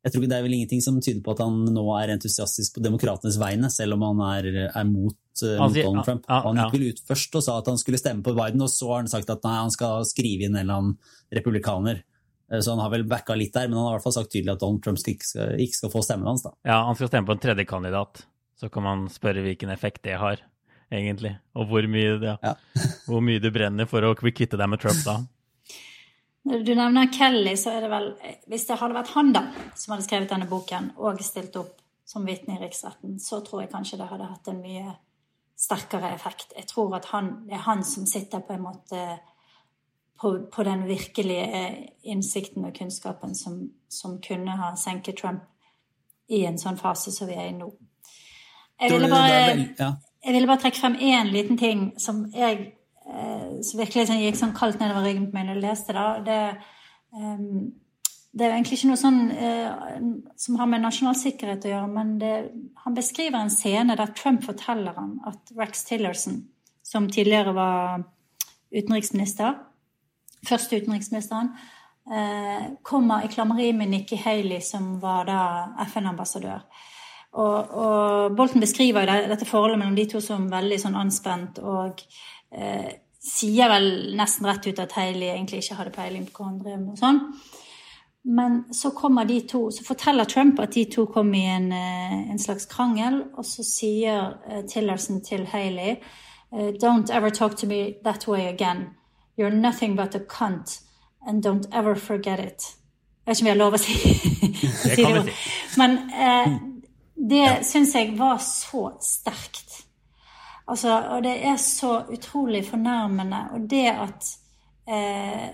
[0.06, 2.76] jeg tror ikke Det er vel ingenting som tyder på at han nå er entusiastisk
[2.76, 6.28] på demokratenes vegne, selv om han er, er mot, uh, mot Donald Trump.
[6.30, 8.92] Han gikk vel ut først og sa at han skulle stemme på Biden, og så
[8.92, 10.94] har han sagt at nei, han skal skrive inn en eller annen
[11.34, 12.04] republikaner.
[12.52, 14.32] Eh, Så han har vel backa litt der, men han har i hvert fall sagt
[14.32, 16.46] tydelig at Donald Trump ikke, skal, ikke skal få stemmen hans.
[16.46, 16.54] da.
[16.64, 18.22] Ja, han skal stemme på en tredjekandidat.
[18.58, 20.40] Så kan man spørre hvilken effekt det har,
[20.90, 21.36] egentlig.
[21.58, 22.38] Og hvor mye ja.
[22.42, 22.54] Ja.
[23.06, 25.18] hvor mye du brenner for å kvitte deg med Trump da.
[26.48, 28.06] Når du nevner Kelly, så er det vel
[28.48, 29.42] Hvis det hadde vært han da,
[29.76, 31.74] som hadde skrevet denne boken og stilt opp
[32.08, 34.94] som vitne i riksretten, så tror jeg kanskje det hadde hatt en mye
[35.58, 36.54] sterkere effekt.
[36.56, 39.02] Jeg tror at han, det er han som sitter på en måte
[40.20, 41.60] på, på den virkelige
[42.08, 43.60] innsikten og kunnskapen som,
[43.92, 45.44] som kunne ha senket Trump
[46.32, 47.68] i en sånn fase som vi er i nå.
[48.80, 52.66] Jeg ville bare jeg ville bare trekke frem én liten ting som jeg eh,
[53.08, 56.08] som virkelig sånn, gikk sånn kaldt nedover ryggen på meg når jeg leste det.
[56.28, 56.40] Det,
[57.16, 57.72] Um,
[58.32, 60.02] det er jo egentlig ikke noe sånn eh,
[60.38, 62.32] som har med nasjonal sikkerhet å gjøre, men det,
[62.84, 66.42] han beskriver en scene der Trump forteller han at Rex Tillerson,
[66.84, 68.04] som tidligere var
[68.68, 69.56] utenriksminister,
[70.46, 71.50] første utenriksministeren,
[72.12, 75.40] eh, kommer i klammeri med Nikki Haley, som var da
[75.88, 76.68] FN-ambassadør.
[77.38, 82.04] Og, og Bolton beskriver dette forholdet mellom de to som veldig sånn anspent, og
[82.52, 86.60] eh, sier vel nesten rett ut at Hailey egentlig ikke hadde peiling på hva han
[86.62, 86.92] drev med.
[86.94, 87.20] og sånn.
[88.28, 92.30] Men så kommer de to, så forteller Trump at de to kom i en, eh,
[92.30, 95.96] en slags krangel, og så sier eh, Tillerson til Haley
[96.52, 98.90] eh, Don't ever talk to me that way again.
[99.38, 100.80] You're nothing but a cunt,
[101.26, 102.74] and don't ever forget it.
[103.26, 103.94] Jeg vet ikke om jeg har lov å si,
[105.04, 105.34] kan det.
[105.76, 106.54] Men eh,
[107.30, 109.67] det syns jeg var så sterkt.
[110.68, 113.42] Altså, og det er så utrolig fornærmende.
[113.52, 114.30] Og det at
[114.88, 115.48] eh,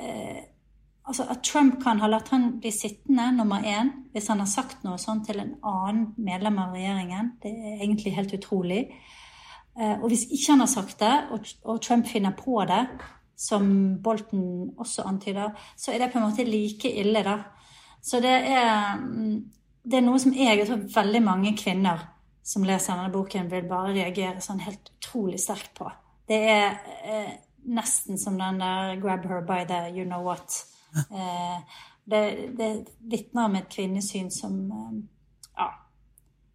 [0.00, 0.42] eh,
[1.04, 4.86] Altså At Trump kan ha latt han bli sittende, nummer én, hvis han har sagt
[4.86, 8.78] noe sånt til en annen medlem av regjeringen, det er egentlig helt utrolig.
[9.76, 12.86] Eh, og hvis ikke han har sagt det, og, og Trump finner på det,
[13.36, 13.68] som
[14.02, 17.36] Bolton også antyder, så er det på en måte like ille, da.
[18.00, 19.36] Så det er, mm,
[19.84, 22.13] det er noe som jeg og tror veldig mange kvinner
[22.44, 25.88] som leser denne boken, vil bare reagere sånn helt utrolig sterkt på.
[26.28, 26.76] Det er
[27.08, 27.32] eh,
[27.64, 30.64] nesten som den der 'grab her by the you know what'.
[30.94, 31.60] Eh,
[32.04, 32.20] det,
[32.58, 32.68] det
[33.00, 35.00] vitner om et kvinnesyn som eh,
[35.58, 35.70] Ja.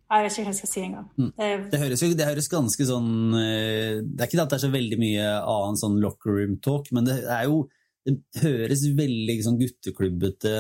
[0.09, 1.09] Jeg vet ikke hva jeg skal si engang.
[1.17, 4.63] Det, Det høres, jo, det høres ganske sånn eh, Det er ikke at det er
[4.63, 7.67] så veldig mye annen sånn locker room talk, men det er jo
[8.05, 10.53] Det høres veldig sånn gutteklubbete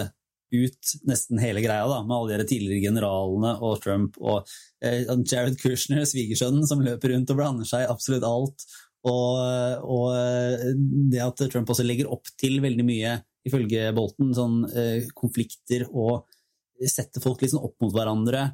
[0.53, 4.49] ut, nesten hele greia, da, med alle de tidligere generalene og Trump og
[4.83, 8.67] eh, Jared Kushner, svigersønnen, som løper rundt og blander seg i absolutt alt.
[9.07, 9.39] Og,
[9.87, 10.71] og eh,
[11.11, 13.15] det at Trump også legger opp til veldig mye,
[13.47, 16.27] ifølge Bolton, sånn eh, konflikter og
[16.87, 18.45] setter folk litt sånn opp mot hverandre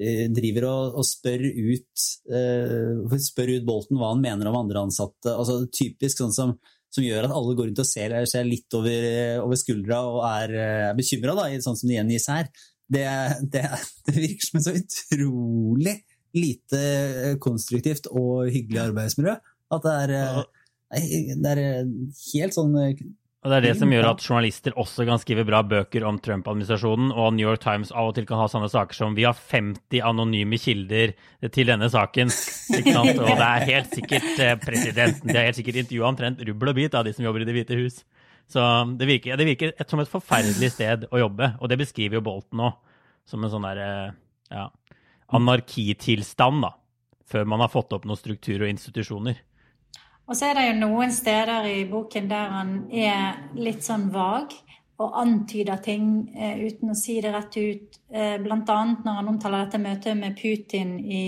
[0.00, 4.84] eh, driver og, og spør, ut, eh, spør ut Bolton hva han mener om andre
[4.86, 5.32] ansatte.
[5.32, 6.54] Altså, typisk sånn som,
[6.90, 9.06] som gjør at alle går rundt og ser seg litt over,
[9.44, 10.54] over skuldra og er,
[10.90, 12.50] er bekymra, sånn som det gjengis her.
[12.90, 13.06] Det,
[13.52, 13.64] det,
[14.08, 15.96] det virker som et så utrolig
[16.36, 19.36] lite konstruktivt og hyggelig arbeidsmiljø.
[19.70, 20.14] At det er,
[20.98, 21.62] eh, det er
[22.32, 22.74] helt sånn
[23.40, 27.08] Og det er det som gjør at journalister også kan skrive bra bøker om Trump-administrasjonen,
[27.08, 30.02] og New York Times av og til kan ha sånne saker som 'Vi har 50
[30.04, 31.14] anonyme kilder
[31.48, 32.28] til denne saken'.
[32.76, 33.16] Ikke sant?
[33.16, 36.74] Og det er helt sikkert eh, presidenten De har helt sikkert intervjua omtrent rubbel og
[36.74, 38.04] bit av de som jobber i Det hvite hus.
[38.46, 38.60] Så
[38.98, 42.26] det virker, det virker et, som et forferdelig sted å jobbe, og det beskriver jo
[42.26, 42.76] Bolten òg.
[43.24, 44.16] Som en sånn derre
[44.50, 44.68] ja,
[45.32, 46.74] anarkitilstand, da.
[47.30, 49.38] Før man har fått opp noen struktur og institusjoner.
[50.30, 54.52] Og så er det jo noen steder i boken der han er litt sånn vag
[55.02, 56.04] og antyder ting
[56.36, 57.98] eh, uten å si det rett ut.
[58.12, 61.24] Eh, annet når han omtaler dette møtet med Putin i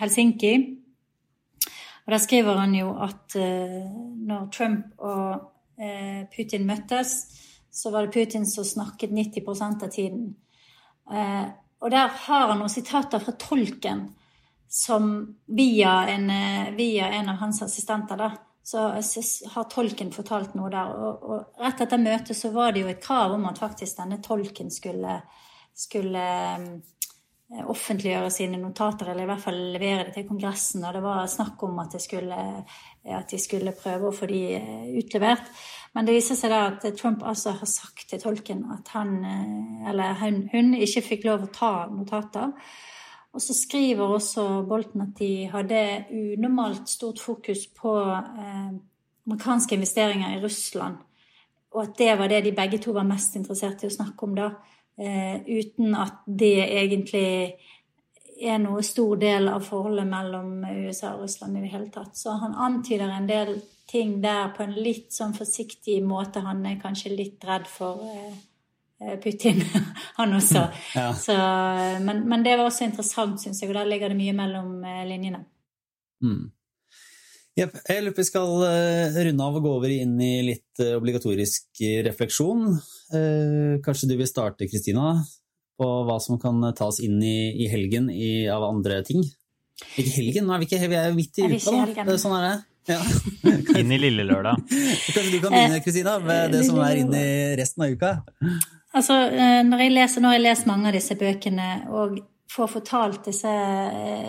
[0.00, 0.54] Helsinki.
[2.06, 7.14] Og Der skriver han jo at eh, når Trump og eh, Putin møttes,
[7.68, 9.52] så var det Putin som snakket 90
[9.84, 10.30] av tiden.
[11.12, 11.46] Eh,
[11.84, 14.06] og der har han noen sitater fra tolken
[14.74, 18.32] som via en, eh, via en, av hans assistenter, da,
[18.62, 18.78] så,
[19.50, 20.94] har tolken fortalt noe der.
[20.98, 24.18] Og, og, rett etter møtet så var det jo et krav om at faktisk denne
[24.24, 25.20] tolken skulle,
[25.78, 26.24] skulle
[26.58, 30.82] eh, offentliggjøre sine notater, eller i hvert fall levere det til Kongressen.
[30.88, 32.40] Og det var snakk om at, skulle,
[33.20, 35.52] at de skulle prøve å få de eh, utlevert.
[35.94, 39.20] Men det viser seg da at Trump altså har sagt til tolken at han,
[39.86, 42.50] eller hun, hun ikke fikk lov å ta notater.
[43.34, 45.80] Og så skriver også Bolten at de hadde
[46.14, 48.70] unormalt stort fokus på eh,
[49.26, 51.00] amerikanske investeringer i Russland.
[51.74, 54.36] Og at det var det de begge to var mest interessert i å snakke om
[54.38, 54.52] da.
[54.94, 57.56] Eh, uten at det egentlig
[58.38, 62.14] er noe stor del av forholdet mellom USA og Russland i det hele tatt.
[62.18, 63.56] Så han antyder en del
[63.90, 66.44] ting der på en litt sånn forsiktig måte.
[66.46, 68.34] Han er kanskje litt redd for eh,
[69.02, 69.62] Eh, Putin,
[70.18, 70.66] han også.
[70.94, 71.08] Ja.
[71.14, 71.36] Så,
[72.04, 75.04] men, men, det var også interessant, syns jeg, og der ligger det mye mellom eh,
[75.08, 75.44] linjene.
[76.24, 76.50] Mm.
[77.54, 77.78] Yep.
[77.86, 81.84] Jeg lurer på vi skal eh, runde av og gå over inn i litt obligatorisk
[82.06, 82.66] refleksjon.
[83.84, 85.12] Kanskje du vil starte, Kristina,
[85.78, 89.22] på hva som kan tas inn i, i helgen i, av andre ting?
[89.94, 92.16] Ikke helgen, nå er vi ikke vi er midt i uka, da.
[92.18, 92.54] Sånn er det.
[92.84, 92.98] Ja.
[93.78, 94.60] inn i lille lørdag.
[95.14, 97.28] Kanskje du kan begynne, Kristina, med det som er inn i
[97.60, 98.16] resten av uka?
[98.94, 102.18] Altså, eh, når jeg leser, nå har jeg lest mange av disse bøkene og
[102.54, 104.28] får fortalt disse eh,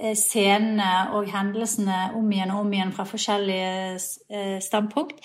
[0.00, 5.22] eh, scenene og hendelsene om igjen og om igjen fra forskjellige standpunkt.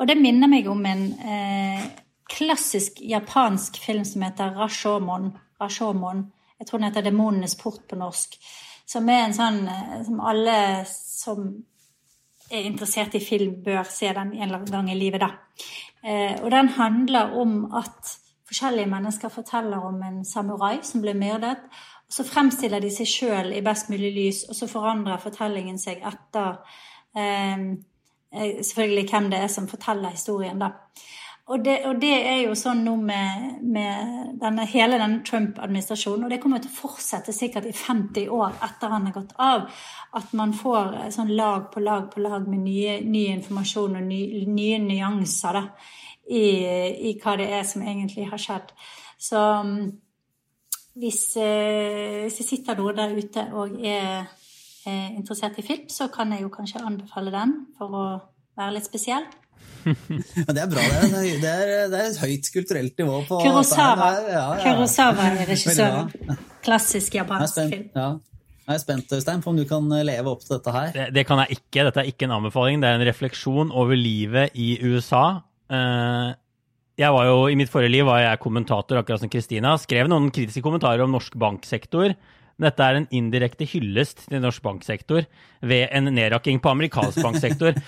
[0.00, 1.04] Og det minner meg om en
[2.32, 5.30] klassisk japansk film som heter Rashomon.
[5.62, 6.26] Rashomon.
[6.58, 8.34] Jeg tror den heter 'Demonenes port' på norsk.
[8.86, 9.68] Som er en sånn
[10.04, 11.64] som alle som
[12.52, 15.30] er interessert i film, bør se den en eller annen gang i livet, da.
[16.04, 18.16] Eh, og den handler om at
[18.48, 21.62] forskjellige mennesker forteller om en samurai som ble myrdet.
[22.06, 26.02] og Så fremstiller de seg sjøl i best mulig lys, og så forandrer fortellingen seg
[26.04, 26.60] etter
[27.16, 27.66] eh,
[28.34, 30.74] eh, selvfølgelig hvem det er som forteller historien, da.
[31.50, 36.30] Og det, og det er jo sånn nå med, med denne, hele denne Trump-administrasjonen, og
[36.30, 39.64] det kommer til å fortsette sikkert i 50 år etter han har gått av,
[40.14, 44.20] at man får sånn lag på lag på lag med nye, ny informasjon og ny,
[44.54, 45.64] nye nyanser da,
[46.30, 46.44] i,
[47.10, 48.70] i, hva det er som egentlig har skjedd.
[49.18, 49.42] Så
[50.94, 54.30] hvis, eh, hvis det sitter noen der ute og er,
[54.86, 58.08] er interessert i film, så kan jeg jo kanskje anbefale den for å
[58.54, 59.26] være litt spesiell.
[59.82, 60.82] Det er bra.
[60.82, 64.10] Det er, det er, det er et høyt kulturelt nivå på Kurosawa.
[64.28, 64.58] Ja, ja.
[64.62, 66.12] Kurosawa er regissøren.
[66.62, 67.88] Klassisk japansk film.
[67.96, 68.12] Ja.
[68.62, 70.92] Jeg er spent Øystein, på om du kan leve opp til dette her.
[70.94, 71.82] Det, det, kan jeg ikke.
[71.88, 72.82] Dette er ikke en anbefaling.
[72.82, 75.42] Det er en refleksjon over livet i USA.
[75.66, 76.28] Eh,
[77.02, 79.74] jeg var jo, I mitt forrige liv var jeg kommentator, akkurat som Kristina.
[79.80, 82.14] Skrev noen kritiske kommentarer om norsk banksektor.
[82.60, 85.24] Dette er en indirekte hyllest til norsk banksektor
[85.64, 87.78] ved en nedrakking på amerikansk banksektor.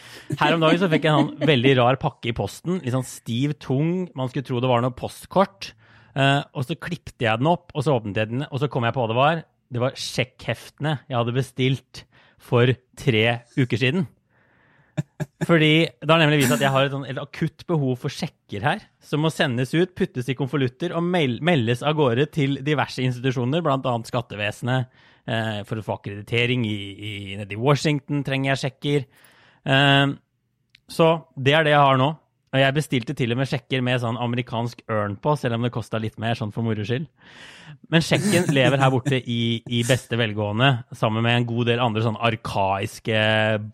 [0.40, 2.80] Her om dagen så fikk jeg en sånn veldig rar pakke i posten.
[2.84, 4.08] Litt sånn stiv, tung.
[4.16, 5.74] Man skulle tro det var noe postkort.
[6.14, 8.86] Uh, og så klipte jeg den opp, og så åpnet jeg den, og så kom
[8.86, 9.40] jeg på hva det var.
[9.74, 12.04] Det var sjekkheftene jeg hadde bestilt
[12.44, 13.24] for tre
[13.58, 14.06] uker siden.
[15.48, 18.64] Fordi Det har nemlig vist at jeg har et, sånn, et akutt behov for sjekker
[18.64, 23.64] her, som må sendes ut, puttes i konvolutter og meldes av gårde til diverse institusjoner,
[23.64, 23.96] bl.a.
[24.08, 25.02] skattevesenet.
[25.24, 29.06] Eh, for å få akkreditering i, i, nede i Washington trenger jeg sjekker.
[29.72, 30.06] Eh,
[30.92, 31.08] så
[31.40, 32.10] det er det jeg har nå.
[32.54, 35.72] Og jeg bestilte til og med sjekker med sånn amerikansk ørn på, selv om det
[35.74, 37.08] kosta litt mer, sånn for moro skyld.
[37.90, 42.04] Men sjekken lever her borte i, i, beste velgående, sammen med en god del andre
[42.04, 43.18] sånn arkaiske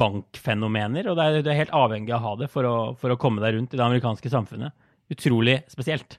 [0.00, 1.10] bankfenomener.
[1.12, 3.44] Og er, du er helt avhengig av å ha det for å, for å komme
[3.44, 4.72] deg rundt i det amerikanske samfunnet.
[5.12, 6.16] Utrolig spesielt.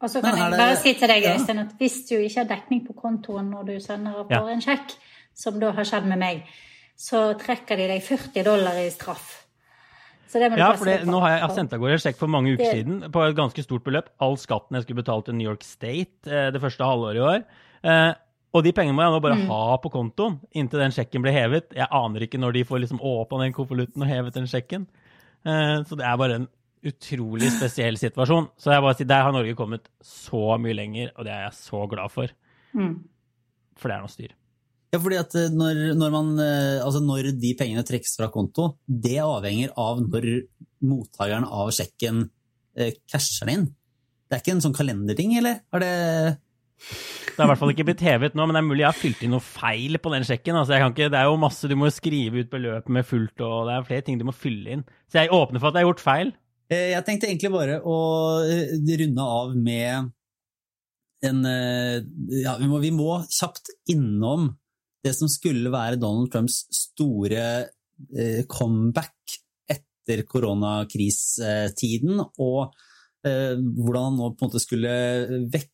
[0.00, 2.84] Og så kan jeg bare si til deg, Øystein, at hvis du ikke har dekning
[2.88, 4.56] på kontoen når du sender for ja.
[4.56, 4.96] en sjekk,
[5.36, 6.44] som da har skjedd med meg,
[6.96, 9.42] så trekker de deg 40 dollar i straff.
[10.23, 10.23] Så det må du
[10.58, 12.64] Ja, for det, nå har jeg, jeg sendt av gårde en sjekk for mange uker
[12.64, 14.08] Det- siden på et ganske stort beløp.
[14.20, 17.44] All skatten jeg skulle betalt til New York State eh, det første halvåret i år.
[17.84, 18.14] Eh,
[18.54, 19.46] og de pengene må jeg nå bare Mm.
[19.48, 21.72] ha på kontoen inntil den sjekken blir hevet.
[21.74, 24.86] Jeg aner ikke når de får liksom åpna den konvolutten og hevet den sjekken.
[25.44, 26.48] Eh, så det er bare en
[26.84, 28.50] utrolig spesiell situasjon.
[28.58, 31.52] Så jeg bare sier, der har Norge kommet så mye lenger, og det er jeg
[31.52, 32.28] så glad for.
[32.74, 33.04] Mm.
[33.76, 34.32] For det er noe styr.
[34.94, 38.76] Ja, fordi at eh, når, når, man, eh, altså når de pengene trekkes fra konto,
[38.86, 40.28] det avhenger av når
[40.86, 42.28] mottakeren av sjekken
[42.78, 43.66] eh, casher den inn.
[44.28, 45.58] Det er ikke en sånn kalenderting, eller?
[45.74, 45.90] Er det
[46.84, 49.00] Det har i hvert fall ikke blitt hevet nå, men det er mulig jeg har
[49.00, 50.54] fylt inn noe feil på den sjekken.
[50.60, 53.34] Altså, jeg kan ikke, det er jo masse, Du må skrive ut beløpet med fullt,
[53.42, 54.88] og det er flere ting du må fylle inn.
[55.10, 56.34] Så jeg åpner for at jeg har gjort feil.
[56.70, 57.98] Eh, Jeg tenkte egentlig bare å
[58.46, 60.12] runde av med
[61.24, 61.40] en
[62.30, 64.52] Ja, vi må, vi må kjapt innom
[65.04, 67.44] det som skulle være Donald Trumps store
[68.16, 69.38] eh, comeback
[69.70, 72.74] etter koronakristiden, og
[73.26, 74.94] eh, hvordan han nå på en måte skulle
[75.52, 75.70] vekke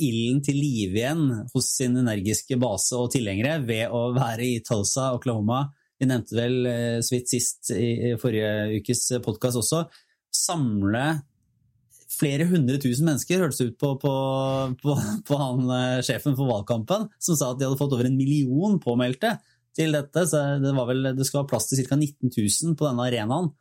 [0.00, 5.12] ilden til live igjen hos sin energiske base og tilhengere ved å være i Tulsa,
[5.16, 5.66] Oklahoma.
[6.00, 9.84] Vi nevnte vel eh, så vidt sist i forrige ukes podkast også.
[10.32, 11.06] Samle
[12.22, 14.12] flere hundre tusen mennesker, hørtes det ut på, på,
[14.82, 14.94] på,
[15.26, 18.78] på han eh, sjefen for valgkampen, som sa at de hadde fått over en million
[18.82, 19.34] påmeldte
[19.76, 20.24] til dette.
[20.28, 21.98] Så det, vel, det skulle ha plass til ca.
[21.98, 23.52] 19 000 på denne arenaen.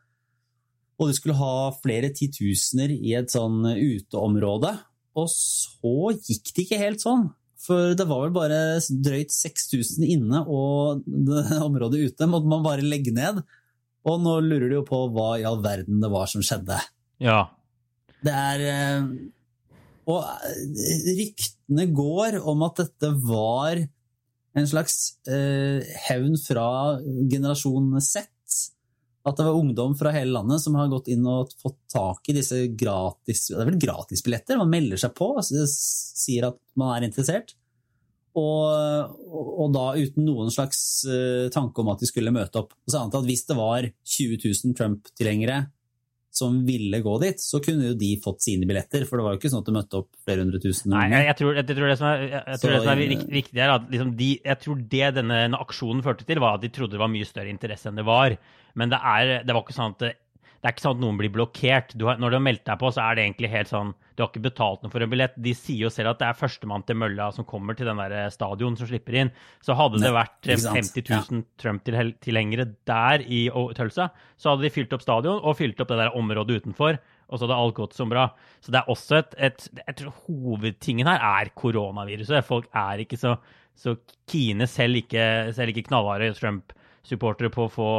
[1.02, 4.76] Og du skulle ha flere titusener i et sånn uteområde.
[5.18, 7.32] Og så gikk det ikke helt sånn.
[7.62, 8.60] For det var vel bare
[9.06, 13.42] drøyt 6000 inne, og det området ute måtte man bare legge ned.
[14.10, 16.80] Og nå lurer de jo på hva i all verden det var som skjedde.
[17.22, 17.44] Ja.
[18.22, 19.08] Det er eh,
[20.12, 23.82] Og eh, ryktene går om at dette var
[24.52, 26.68] en slags eh, hevn fra
[27.32, 28.28] generasjon Z.
[29.22, 32.36] At det var ungdom fra hele landet som har gått inn og fått tak i
[32.36, 34.58] disse gratis Det er vel gratisbilletter?
[34.60, 37.54] Man melder seg på og sier at man er interessert.
[38.38, 41.04] Og, og da uten noen slags
[41.54, 42.74] tanke om at de skulle møte opp.
[42.74, 45.60] Og så annet at Hvis det var 20 000 Trump-tilhengere
[46.32, 49.04] som ville gå dit, så kunne jo de fått sine billetter.
[49.08, 50.94] For det var jo ikke sånn at det møtte opp flere hundre tusen.
[50.96, 53.36] Nei, jeg, jeg, tror, jeg, tror det som er, jeg, tror Så, det som er
[53.42, 56.72] viktig, er at liksom de, jeg tror det denne aksjonen førte til, var at de
[56.74, 58.38] trodde det var mye større interesse enn det var.
[58.80, 60.21] Men det, er, det var ikke sånn at
[60.62, 61.94] det, er ikke sånn at noen blir blokkert.
[61.98, 64.22] Du har, når du har meldt deg på, så er det egentlig helt sånn Du
[64.22, 65.34] har ikke betalt noe for en billett.
[65.42, 68.30] De sier jo selv at det er førstemann til mølla som kommer til den der
[68.34, 69.32] stadion som slipper inn.
[69.66, 71.00] Så hadde det vært eh, ikke sant.
[71.00, 73.42] 50 000 Trump-tilhengere der i
[73.80, 77.02] Tølsa, så hadde de fylt opp stadion og fylt opp det der området utenfor.
[77.32, 78.30] Og så hadde alt gått som bra.
[78.62, 82.46] Så det er også et, et Jeg tror hovedtingen her er koronaviruset.
[82.46, 83.40] Folk er ikke så,
[83.74, 83.98] så
[84.30, 85.26] kine, selv ikke,
[85.58, 87.92] selv ikke knallharde Trump-supportere, på å få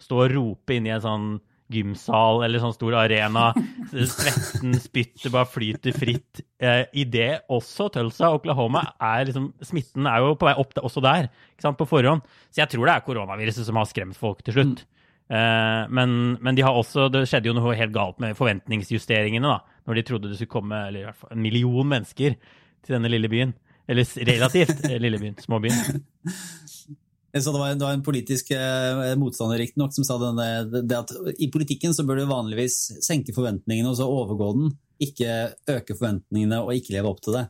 [0.00, 1.32] stå og rope inn i en sånn
[1.74, 3.48] gymsal eller sånn stor arena.
[3.90, 6.42] Svetten, spyttet bare flyter fritt.
[6.62, 11.02] Eh, I det også Tulsa, Oklahoma, er liksom Smitten er jo på vei opp også
[11.04, 12.24] der, ikke sant, på forhånd.
[12.50, 14.84] Så jeg tror det er koronaviruset som har skremt folk til slutt.
[15.32, 19.78] Eh, men, men de har også, det skjedde jo noe helt galt med forventningsjusteringene, da.
[19.88, 23.10] Når de trodde det skulle komme eller i hvert fall en million mennesker til denne
[23.10, 23.54] lille byen.
[23.90, 25.38] Eller relativt lille byen.
[25.42, 26.02] Småbyen.
[27.32, 31.12] Så det, var, det var en politisk eh, motstander riktignok som sa denne, det at
[31.40, 36.60] i politikken så bør du vanligvis senke forventningene og så overgå den, ikke øke forventningene
[36.60, 37.46] og ikke leve opp til det.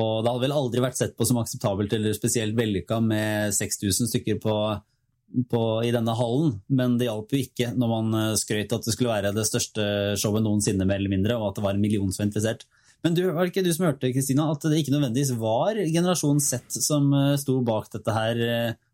[0.00, 4.08] Og det hadde vel aldri vært sett på som akseptabelt eller spesielt vellykka med 6000
[4.08, 4.56] stykker på,
[5.52, 8.96] på, i denne hallen, men det hjalp jo ikke når man eh, skrøt at det
[8.96, 12.08] skulle være det største showet noensinne, mer eller mindre, og at det var en million
[12.08, 12.64] som var interessert.
[13.04, 16.40] Men du, var det ikke du som hørte Kristina, at det ikke nødvendigvis var generasjon
[16.40, 18.46] Z som eh, sto bak dette her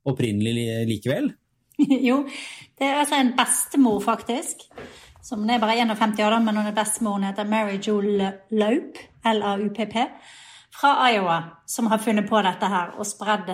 [0.06, 1.32] opprinnelig likevel?
[2.08, 2.22] Jo,
[2.78, 4.64] det er altså en bestemor, faktisk.
[5.22, 7.18] Som er bare 51 år, da, men hun er bestemor.
[7.18, 10.06] Hun heter Mary Jo Laup, L-A-U-P-P,
[10.80, 13.50] fra Iowa, som har funnet på dette her og spredd.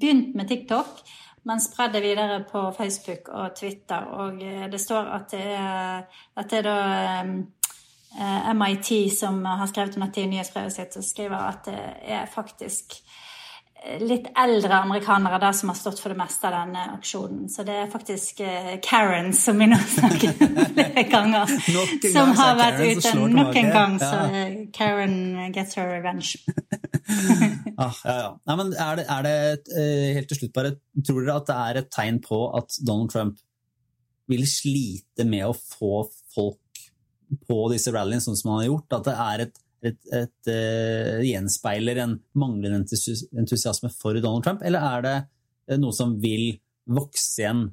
[0.00, 1.00] Begynt med TikTok,
[1.46, 4.08] men spredd det videre på Facebook og Twitter.
[4.18, 6.06] Og eh, det står at det er,
[6.36, 6.78] at det er da
[8.18, 11.78] eh, MIT som har skrevet om dette i nyhetsbrevet sitt, og skriver at det
[12.16, 12.98] er faktisk
[14.02, 17.44] litt eldre amerikanere der som har stått for det meste av denne aksjonen.
[17.52, 21.52] Så det er faktisk eh, Karen, som vi nå snakker flere ganger,
[22.10, 23.94] som har vært Karen ute nok en gang.
[24.02, 24.24] Så Ja.
[24.42, 25.18] eh, Karen
[25.54, 26.40] gets her revenge.
[27.78, 28.28] Ah, ja, ja.
[28.48, 29.32] Nei, men er det, er det
[29.78, 30.70] eh, helt til slutt bare,
[31.06, 33.36] tror dere at det er et tegn på at Donald Trump
[34.32, 36.00] vil slite med å få
[36.34, 36.80] folk
[37.46, 38.96] på disse rallyene sånn som han har gjort?
[38.96, 39.60] At det er et,
[39.90, 45.94] et, et uh, gjenspeiler en manglende entusiasme for Donald Trump, eller er det eh, noe
[45.96, 46.56] som vil
[46.86, 47.66] vokse igjen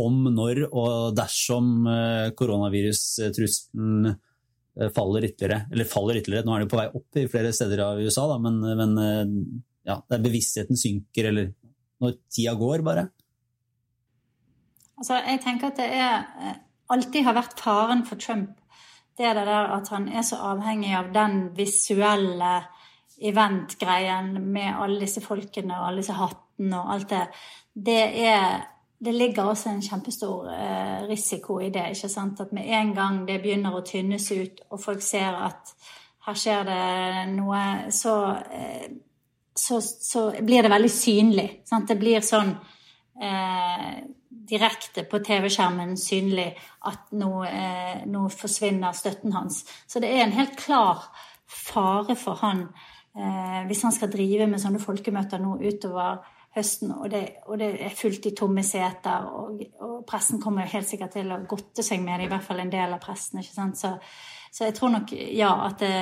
[0.00, 1.86] om, når og dersom
[2.34, 4.08] koronavirustrusselen
[4.96, 5.68] faller ytterligere.
[5.70, 8.40] Eller faller ytterligere, nå er det på vei opp i flere steder av USA, da,
[8.42, 8.96] men, men
[9.86, 11.52] ja, der bevisstheten synker, eller
[12.02, 13.06] når tida går, bare.
[14.98, 16.58] Altså, jeg tenker at det er
[16.92, 18.54] alltid har vært faren for Trump.
[19.16, 22.54] Det er det der at han er så avhengig av den visuelle
[23.22, 27.22] event-greien med alle disse folkene og alle disse hattene og alt det.
[27.74, 28.64] Det, er,
[28.98, 31.92] det ligger også en kjempestor eh, risiko i det.
[31.94, 32.42] ikke sant?
[32.42, 35.74] At med en gang det begynner å tynnes ut, og folk ser at
[36.26, 36.84] her skjer det
[37.36, 37.62] noe,
[37.94, 38.16] så,
[38.50, 38.86] eh,
[39.54, 41.48] så, så blir det veldig synlig.
[41.68, 41.86] Sant?
[41.90, 42.54] Det blir sånn
[43.22, 43.90] eh,
[44.48, 46.50] direkte på TV-skjermen synlig
[46.88, 49.64] at nå, eh, nå, forsvinner støtten hans.
[49.86, 51.06] Så det er en helt klar
[51.46, 52.66] fare for han
[53.16, 56.22] eh, hvis han skal drive med sånne folkemøter nå utover
[56.54, 60.86] høsten, og det, og det er fullt i tomme seter, og, og, pressen kommer helt
[60.86, 63.40] sikkert til å godte seg med det, i hvert fall en del av pressen.
[63.42, 63.80] ikke sant?
[63.80, 63.90] Så
[64.54, 65.94] så jeg tror nok ja, at det,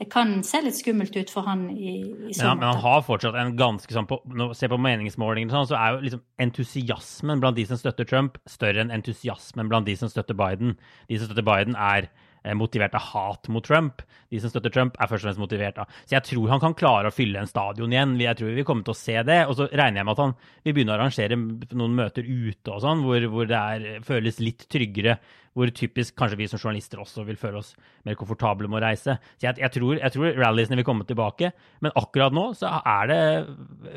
[0.00, 2.56] det kan se litt skummelt ut for han i, i så måte.
[2.58, 5.94] men han har fortsatt en ganske sånn på, Når Se på meningsmålingene, sånn, så er
[5.94, 10.34] jo liksom entusiasmen blant de som støtter Trump, større enn entusiasmen blant de som støtter
[10.34, 10.74] Biden.
[11.06, 12.08] De som støtter Biden, er
[12.42, 14.02] eh, motivert av hat mot Trump.
[14.34, 16.74] De som støtter Trump, er først og fremst motivert av Så jeg tror han kan
[16.74, 18.16] klare å fylle en stadion igjen.
[18.18, 19.44] Jeg tror vi kommer til å se det.
[19.46, 20.34] Og så regner jeg med at han
[20.64, 24.66] vil begynne å arrangere noen møter ute og sånn, hvor, hvor det er, føles litt
[24.74, 25.20] tryggere
[25.56, 27.72] hvor typisk kanskje vi som journalister også vil føle oss
[28.06, 29.16] mer komfortable med å reise.
[29.36, 31.52] Så jeg, jeg, tror, jeg tror ralliesene vil komme tilbake,
[31.84, 33.20] men akkurat nå så er det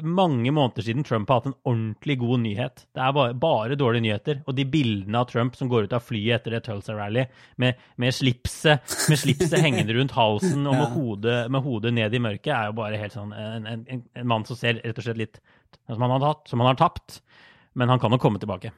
[0.04, 2.86] mange måneder siden Trump har hatt en ordentlig god nyhet.
[2.96, 4.42] Det er bare, bare dårlige nyheter.
[4.46, 7.28] Og de bildene av Trump som går ut av flyet etter et Tulsa-rally
[7.62, 12.24] med, med, slipset, med slipset hengende rundt halsen og med hodet, med hodet, ned i
[12.24, 15.22] mørket, er jo bare helt sånn en, en, en mann som ser rett og slett
[15.22, 15.40] litt
[15.86, 17.22] som han har, tatt, som han har tapt.
[17.76, 18.72] Men han kan nok komme tilbake.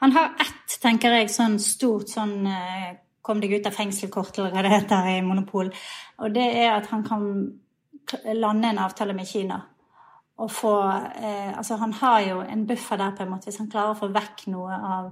[0.00, 2.90] Han har ett, tenker jeg, sånn stort sånn eh,
[3.22, 5.72] kom deg ut av fengsel-kort, eller hva det heter i Monopol.
[6.22, 7.26] Og det er at han kan
[8.38, 9.58] lande en avtale med Kina.
[10.38, 13.70] Og få eh, Altså, han har jo en buffer der, på en måte, hvis han
[13.70, 15.10] klarer å få vekk noe av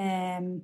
[0.00, 0.54] eh,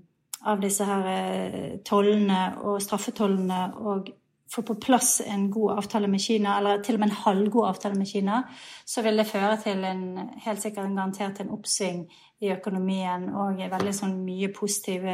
[0.49, 4.09] av disse her eh, tollene og straffetollene og
[4.51, 7.99] få på plass en god avtale med Kina, eller til og med en halvgod avtale
[7.99, 8.41] med Kina,
[8.85, 10.03] så vil det føre til en
[10.43, 12.01] helt sikkert en garantert en oppsving
[12.41, 15.05] i økonomien og veldig sånn mye positiv,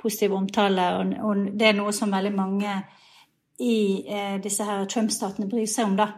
[0.00, 0.86] positiv omtale.
[0.98, 2.74] Og, og, det er noe som veldig mange
[3.60, 6.08] i eh, disse her Trump-statene bryr seg om, da.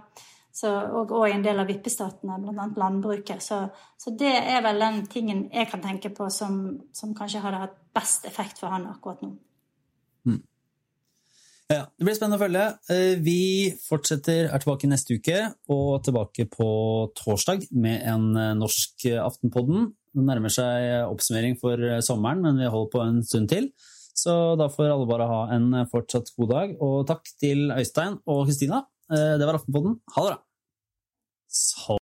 [0.53, 2.67] Så, og, og, i en del av vippestatene, bl.a.
[2.79, 3.41] landbruket.
[3.43, 3.65] Så,
[3.99, 6.61] så, det er vel den tingen jeg kan tenke på som,
[6.95, 9.33] som kanskje hadde hatt best effekt for han akkurat nå.
[10.29, 10.43] Mm.
[11.73, 12.67] Ja, Det blir spennende å følge.
[12.93, 13.41] Eh, vi
[13.81, 15.41] fortsetter, er tilbake neste uke,
[15.73, 16.69] og tilbake på
[17.17, 19.91] torsdag med en eh, norsk Aftenpodden.
[20.13, 23.71] Det nærmer seg oppsummering for eh, sommeren, men vi holder på en stund til.
[24.13, 26.77] Så da får alle bare ha en eh, fortsatt god dag.
[26.85, 28.85] Og takk til Øystein og Kristina.
[29.13, 29.99] Eh, det var Aftenpodden.
[30.17, 32.01] Ha det bra!